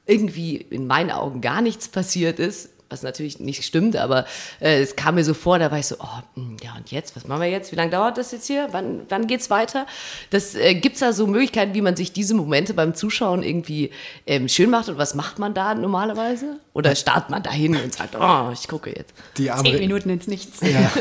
irgendwie 0.05 0.57
in 0.57 0.87
meinen 0.87 1.11
Augen 1.11 1.41
gar 1.41 1.61
nichts 1.61 1.87
passiert 1.87 2.39
ist 2.39 2.72
was 2.93 3.03
natürlich 3.03 3.39
nicht 3.39 3.65
stimmt, 3.65 3.97
aber 3.97 4.25
äh, 4.61 4.81
es 4.81 4.95
kam 4.95 5.15
mir 5.15 5.23
so 5.23 5.33
vor, 5.33 5.59
da 5.59 5.71
war 5.71 5.79
ich 5.79 5.87
so, 5.87 5.95
oh, 5.99 6.21
hm, 6.35 6.57
ja 6.63 6.75
und 6.77 6.91
jetzt, 6.91 7.15
was 7.15 7.27
machen 7.27 7.41
wir 7.41 7.49
jetzt? 7.49 7.71
Wie 7.71 7.75
lange 7.75 7.91
dauert 7.91 8.17
das 8.17 8.31
jetzt 8.31 8.47
hier? 8.47 8.69
Wann, 8.71 9.01
wann 9.09 9.27
es 9.29 9.49
weiter? 9.49 9.87
Das 10.29 10.55
äh, 10.55 10.75
gibt 10.75 10.95
es 10.95 10.99
da 10.99 11.11
so 11.11 11.27
Möglichkeiten, 11.27 11.73
wie 11.73 11.81
man 11.81 11.95
sich 11.95 12.13
diese 12.13 12.35
Momente 12.35 12.73
beim 12.73 12.93
Zuschauen 12.93 13.43
irgendwie 13.43 13.89
ähm, 14.27 14.47
schön 14.47 14.69
macht 14.69 14.89
und 14.89 14.97
was 14.97 15.15
macht 15.15 15.39
man 15.39 15.53
da 15.53 15.73
normalerweise? 15.73 16.57
Oder 16.73 16.95
startet 16.95 17.29
man 17.29 17.41
dahin 17.43 17.75
und 17.75 17.93
sagt, 17.93 18.15
oh, 18.19 18.49
ich 18.53 18.67
gucke 18.67 18.91
jetzt. 18.91 19.13
Die 19.37 19.49
Zehn 19.63 19.79
Minuten 19.79 20.09
ins 20.09 20.27
Nichts. 20.27 20.59
Ja. 20.61 20.91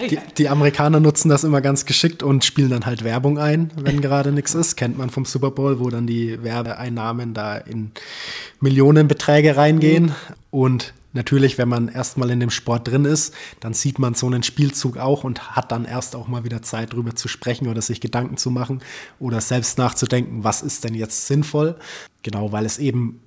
die, 0.10 0.18
die, 0.36 0.48
Amerikaner 0.48 1.00
nutzen 1.00 1.28
das 1.28 1.44
immer 1.44 1.60
ganz 1.60 1.84
geschickt 1.84 2.22
und 2.22 2.44
spielen 2.44 2.70
dann 2.70 2.86
halt 2.86 3.04
Werbung 3.04 3.38
ein, 3.38 3.70
wenn 3.76 4.00
gerade 4.00 4.32
nichts 4.32 4.54
ist. 4.54 4.76
Kennt 4.76 4.96
man 4.96 5.10
vom 5.10 5.24
Super 5.24 5.50
Bowl, 5.50 5.80
wo 5.80 5.90
dann 5.90 6.06
die 6.06 6.42
Werbeeinnahmen 6.42 7.34
da 7.34 7.56
in 7.56 7.92
Millionenbeträge 8.60 9.56
reingehen. 9.56 10.06
Mhm. 10.06 10.14
Und 10.50 10.92
natürlich, 11.12 11.58
wenn 11.58 11.68
man 11.68 11.88
erstmal 11.88 12.30
in 12.30 12.40
dem 12.40 12.50
Sport 12.50 12.88
drin 12.88 13.04
ist, 13.04 13.34
dann 13.60 13.74
sieht 13.74 13.98
man 13.98 14.14
so 14.14 14.26
einen 14.26 14.42
Spielzug 14.42 14.96
auch 14.96 15.24
und 15.24 15.56
hat 15.56 15.72
dann 15.72 15.84
erst 15.84 16.16
auch 16.16 16.28
mal 16.28 16.44
wieder 16.44 16.62
Zeit, 16.62 16.92
darüber 16.92 17.14
zu 17.14 17.28
sprechen 17.28 17.68
oder 17.68 17.82
sich 17.82 18.00
Gedanken 18.00 18.36
zu 18.36 18.50
machen 18.50 18.80
oder 19.18 19.40
selbst 19.40 19.78
nachzudenken, 19.78 20.44
was 20.44 20.62
ist 20.62 20.84
denn 20.84 20.94
jetzt 20.94 21.26
sinnvoll. 21.26 21.76
Genau, 22.22 22.52
weil 22.52 22.66
es 22.66 22.78
eben 22.78 23.20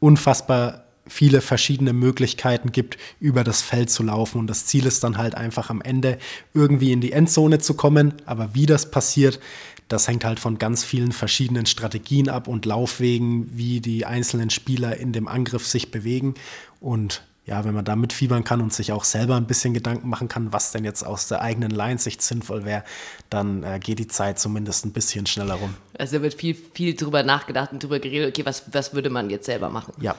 unfassbar 0.00 0.84
viele 1.08 1.40
verschiedene 1.40 1.92
Möglichkeiten 1.92 2.72
gibt, 2.72 2.98
über 3.20 3.44
das 3.44 3.62
Feld 3.62 3.90
zu 3.90 4.02
laufen. 4.02 4.38
Und 4.38 4.46
das 4.46 4.66
Ziel 4.66 4.86
ist 4.86 5.02
dann 5.04 5.18
halt 5.18 5.34
einfach 5.34 5.70
am 5.70 5.80
Ende 5.80 6.18
irgendwie 6.54 6.92
in 6.92 7.00
die 7.00 7.12
Endzone 7.12 7.58
zu 7.58 7.74
kommen. 7.74 8.14
Aber 8.26 8.54
wie 8.54 8.66
das 8.66 8.90
passiert, 8.90 9.40
das 9.88 10.06
hängt 10.06 10.24
halt 10.24 10.38
von 10.38 10.58
ganz 10.58 10.84
vielen 10.84 11.12
verschiedenen 11.12 11.66
Strategien 11.66 12.28
ab 12.28 12.46
und 12.46 12.66
Laufwegen, 12.66 13.48
wie 13.56 13.80
die 13.80 14.04
einzelnen 14.04 14.50
Spieler 14.50 14.98
in 14.98 15.12
dem 15.12 15.28
Angriff 15.28 15.66
sich 15.66 15.90
bewegen. 15.90 16.34
Und 16.80 17.22
ja, 17.48 17.64
wenn 17.64 17.74
man 17.74 17.84
da 17.84 17.96
mitfiebern 17.96 18.44
kann 18.44 18.60
und 18.60 18.72
sich 18.72 18.92
auch 18.92 19.04
selber 19.04 19.36
ein 19.36 19.46
bisschen 19.46 19.72
Gedanken 19.72 20.08
machen 20.08 20.28
kann, 20.28 20.52
was 20.52 20.70
denn 20.70 20.84
jetzt 20.84 21.02
aus 21.02 21.28
der 21.28 21.40
eigenen 21.40 21.70
Line-Sicht 21.70 22.20
sinnvoll 22.20 22.66
wäre, 22.66 22.84
dann 23.30 23.62
äh, 23.62 23.80
geht 23.82 23.98
die 23.98 24.06
Zeit 24.06 24.38
zumindest 24.38 24.84
ein 24.84 24.92
bisschen 24.92 25.24
schneller 25.24 25.54
rum. 25.54 25.74
Also 25.98 26.20
wird 26.20 26.34
viel, 26.34 26.54
viel 26.54 26.94
drüber 26.94 27.22
nachgedacht 27.22 27.72
und 27.72 27.82
drüber 27.82 28.00
geredet, 28.00 28.28
okay, 28.28 28.44
was, 28.44 28.64
was 28.72 28.92
würde 28.92 29.08
man 29.08 29.30
jetzt 29.30 29.46
selber 29.46 29.70
machen? 29.70 29.94
Ja. 30.00 30.14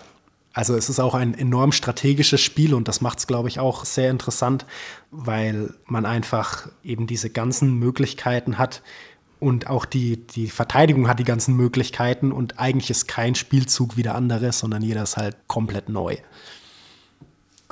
Also 0.51 0.75
es 0.75 0.89
ist 0.89 0.99
auch 0.99 1.13
ein 1.13 1.35
enorm 1.35 1.71
strategisches 1.71 2.41
Spiel 2.41 2.73
und 2.73 2.87
das 2.87 3.01
macht 3.01 3.19
es, 3.19 3.27
glaube 3.27 3.47
ich, 3.47 3.59
auch 3.59 3.85
sehr 3.85 4.09
interessant, 4.09 4.65
weil 5.11 5.75
man 5.85 6.07
einfach 6.07 6.67
eben 6.83 7.05
diese 7.05 7.29
ganzen 7.29 7.75
Möglichkeiten 7.75 8.57
hat, 8.57 8.81
und 9.39 9.67
auch 9.67 9.85
die, 9.85 10.17
die 10.17 10.47
Verteidigung 10.47 11.07
hat 11.07 11.19
die 11.19 11.23
ganzen 11.23 11.55
Möglichkeiten 11.55 12.33
und 12.33 12.59
eigentlich 12.59 12.89
ist 12.89 13.07
kein 13.07 13.35
Spielzug 13.35 13.95
wie 13.95 14.03
der 14.03 14.15
andere, 14.15 14.51
sondern 14.51 14.81
jeder 14.81 15.03
ist 15.03 15.15
halt 15.15 15.37
komplett 15.47 15.87
neu. 15.87 16.17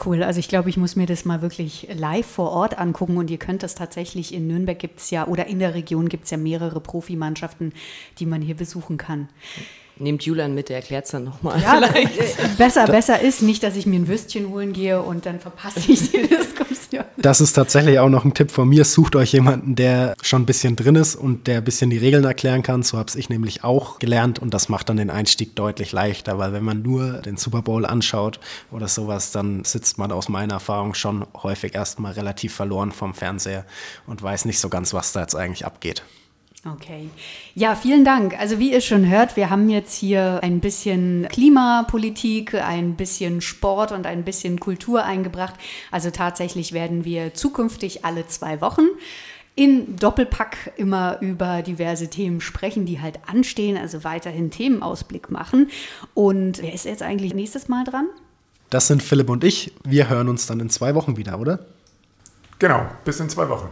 Cool, 0.03 0.21
also 0.21 0.39
ich 0.39 0.47
glaube, 0.47 0.69
ich 0.69 0.77
muss 0.77 0.95
mir 0.95 1.07
das 1.07 1.25
mal 1.25 1.41
wirklich 1.41 1.87
live 1.91 2.27
vor 2.27 2.51
Ort 2.51 2.77
angucken 2.77 3.17
und 3.17 3.31
ihr 3.31 3.39
könnt 3.39 3.63
das 3.63 3.73
tatsächlich 3.73 4.31
in 4.31 4.45
Nürnberg 4.45 4.77
gibt 4.77 4.99
es 4.99 5.09
ja 5.09 5.25
oder 5.25 5.47
in 5.47 5.57
der 5.57 5.73
Region 5.73 6.07
gibt 6.07 6.25
es 6.25 6.29
ja 6.29 6.37
mehrere 6.37 6.79
Profimannschaften, 6.79 7.73
die 8.19 8.27
man 8.27 8.43
hier 8.43 8.55
besuchen 8.55 8.97
kann. 8.97 9.27
Nehmt 9.97 10.23
Julian 10.23 10.53
mit, 10.53 10.69
der 10.69 10.77
erklärt 10.77 11.05
es 11.05 11.11
dann 11.11 11.23
nochmal. 11.23 11.59
Ja, 11.59 11.81
vielleicht. 11.81 12.19
Äh, 12.19 12.47
besser, 12.59 12.85
besser 12.85 13.19
ist 13.19 13.41
nicht, 13.41 13.63
dass 13.63 13.75
ich 13.75 13.87
mir 13.87 13.99
ein 13.99 14.07
Würstchen 14.07 14.49
holen 14.49 14.71
gehe 14.71 15.01
und 15.01 15.25
dann 15.25 15.39
verpasse 15.39 15.91
ich 15.91 16.11
die 16.11 16.17
Das 17.17 17.41
ist 17.41 17.53
tatsächlich 17.53 17.99
auch 17.99 18.09
noch 18.09 18.25
ein 18.25 18.33
Tipp 18.33 18.51
von 18.51 18.69
mir. 18.69 18.85
Sucht 18.85 19.15
euch 19.15 19.33
jemanden, 19.33 19.75
der 19.75 20.13
schon 20.21 20.43
ein 20.43 20.45
bisschen 20.45 20.75
drin 20.75 20.95
ist 20.95 21.15
und 21.15 21.47
der 21.47 21.57
ein 21.57 21.63
bisschen 21.63 21.89
die 21.89 21.97
Regeln 21.97 22.23
erklären 22.23 22.63
kann. 22.63 22.83
So 22.83 22.97
habe 22.97 23.11
ich 23.15 23.29
nämlich 23.29 23.63
auch 23.63 23.99
gelernt 23.99 24.39
und 24.39 24.53
das 24.53 24.69
macht 24.69 24.89
dann 24.89 24.97
den 24.97 25.09
Einstieg 25.09 25.55
deutlich 25.55 25.91
leichter, 25.91 26.37
weil 26.37 26.53
wenn 26.53 26.63
man 26.63 26.81
nur 26.81 27.13
den 27.21 27.37
Super 27.37 27.61
Bowl 27.61 27.85
anschaut 27.85 28.39
oder 28.71 28.87
sowas, 28.87 29.31
dann 29.31 29.63
sitzt 29.63 29.97
man 29.97 30.11
aus 30.11 30.29
meiner 30.29 30.55
Erfahrung 30.55 30.93
schon 30.93 31.25
häufig 31.41 31.75
erstmal 31.75 32.13
relativ 32.13 32.53
verloren 32.53 32.91
vom 32.91 33.13
Fernseher 33.13 33.65
und 34.05 34.21
weiß 34.21 34.45
nicht 34.45 34.59
so 34.59 34.69
ganz, 34.69 34.93
was 34.93 35.11
da 35.11 35.21
jetzt 35.21 35.35
eigentlich 35.35 35.65
abgeht. 35.65 36.03
Okay. 36.65 37.09
Ja, 37.55 37.75
vielen 37.75 38.03
Dank. 38.03 38.37
Also 38.39 38.59
wie 38.59 38.73
ihr 38.73 38.81
schon 38.81 39.07
hört, 39.07 39.35
wir 39.35 39.49
haben 39.49 39.69
jetzt 39.69 39.95
hier 39.95 40.39
ein 40.41 40.59
bisschen 40.59 41.27
Klimapolitik, 41.29 42.55
ein 42.55 42.95
bisschen 42.95 43.41
Sport 43.41 43.91
und 43.91 44.05
ein 44.05 44.23
bisschen 44.23 44.59
Kultur 44.59 45.03
eingebracht. 45.03 45.55
Also 45.91 46.09
tatsächlich 46.09 46.73
werden 46.73 47.05
wir 47.05 47.33
zukünftig 47.33 48.03
alle 48.03 48.27
zwei 48.27 48.59
Wochen 48.59 48.87
in 49.55 49.95
Doppelpack 49.95 50.73
immer 50.77 51.19
über 51.21 51.63
diverse 51.63 52.09
Themen 52.09 52.41
sprechen, 52.41 52.85
die 52.85 53.01
halt 53.01 53.19
anstehen, 53.27 53.75
also 53.75 54.03
weiterhin 54.03 54.51
Themenausblick 54.51 55.31
machen. 55.31 55.69
Und 56.13 56.61
wer 56.61 56.73
ist 56.73 56.85
jetzt 56.85 57.01
eigentlich 57.01 57.33
nächstes 57.33 57.67
Mal 57.67 57.83
dran? 57.83 58.07
Das 58.69 58.87
sind 58.87 59.01
Philipp 59.01 59.29
und 59.29 59.43
ich. 59.43 59.73
Wir 59.83 60.09
hören 60.09 60.29
uns 60.29 60.45
dann 60.45 60.59
in 60.59 60.69
zwei 60.69 60.93
Wochen 60.93 61.17
wieder, 61.17 61.39
oder? 61.39 61.65
Genau, 62.59 62.85
bis 63.03 63.19
in 63.19 63.29
zwei 63.29 63.49
Wochen. 63.49 63.69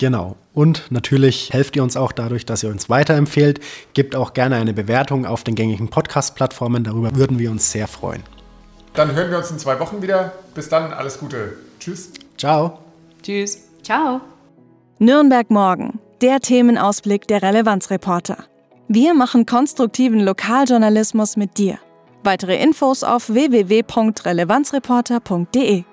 Genau. 0.00 0.36
Und 0.54 0.84
natürlich 0.88 1.52
helft 1.52 1.76
ihr 1.76 1.82
uns 1.82 1.94
auch 1.94 2.12
dadurch, 2.12 2.46
dass 2.46 2.62
ihr 2.62 2.70
uns 2.70 2.88
weiterempfehlt. 2.88 3.60
Gebt 3.92 4.16
auch 4.16 4.32
gerne 4.32 4.56
eine 4.56 4.72
Bewertung 4.72 5.26
auf 5.26 5.44
den 5.44 5.54
gängigen 5.54 5.88
Podcast-Plattformen. 5.88 6.84
Darüber 6.84 7.14
würden 7.16 7.38
wir 7.38 7.50
uns 7.50 7.70
sehr 7.70 7.86
freuen. 7.86 8.22
Dann 8.94 9.14
hören 9.14 9.30
wir 9.30 9.36
uns 9.36 9.50
in 9.50 9.58
zwei 9.58 9.78
Wochen 9.78 10.00
wieder. 10.00 10.32
Bis 10.54 10.70
dann, 10.70 10.94
alles 10.94 11.18
Gute. 11.18 11.58
Tschüss. 11.78 12.12
Ciao. 12.38 12.78
Tschüss. 13.22 13.58
Ciao. 13.82 14.22
Nürnberg 14.98 15.50
morgen. 15.50 15.98
Der 16.22 16.40
Themenausblick 16.40 17.28
der 17.28 17.42
Relevanzreporter. 17.42 18.46
Wir 18.88 19.12
machen 19.12 19.44
konstruktiven 19.44 20.20
Lokaljournalismus 20.20 21.36
mit 21.36 21.58
dir. 21.58 21.78
Weitere 22.24 22.56
Infos 22.56 23.04
auf 23.04 23.28
www.relevanzreporter.de 23.28 25.84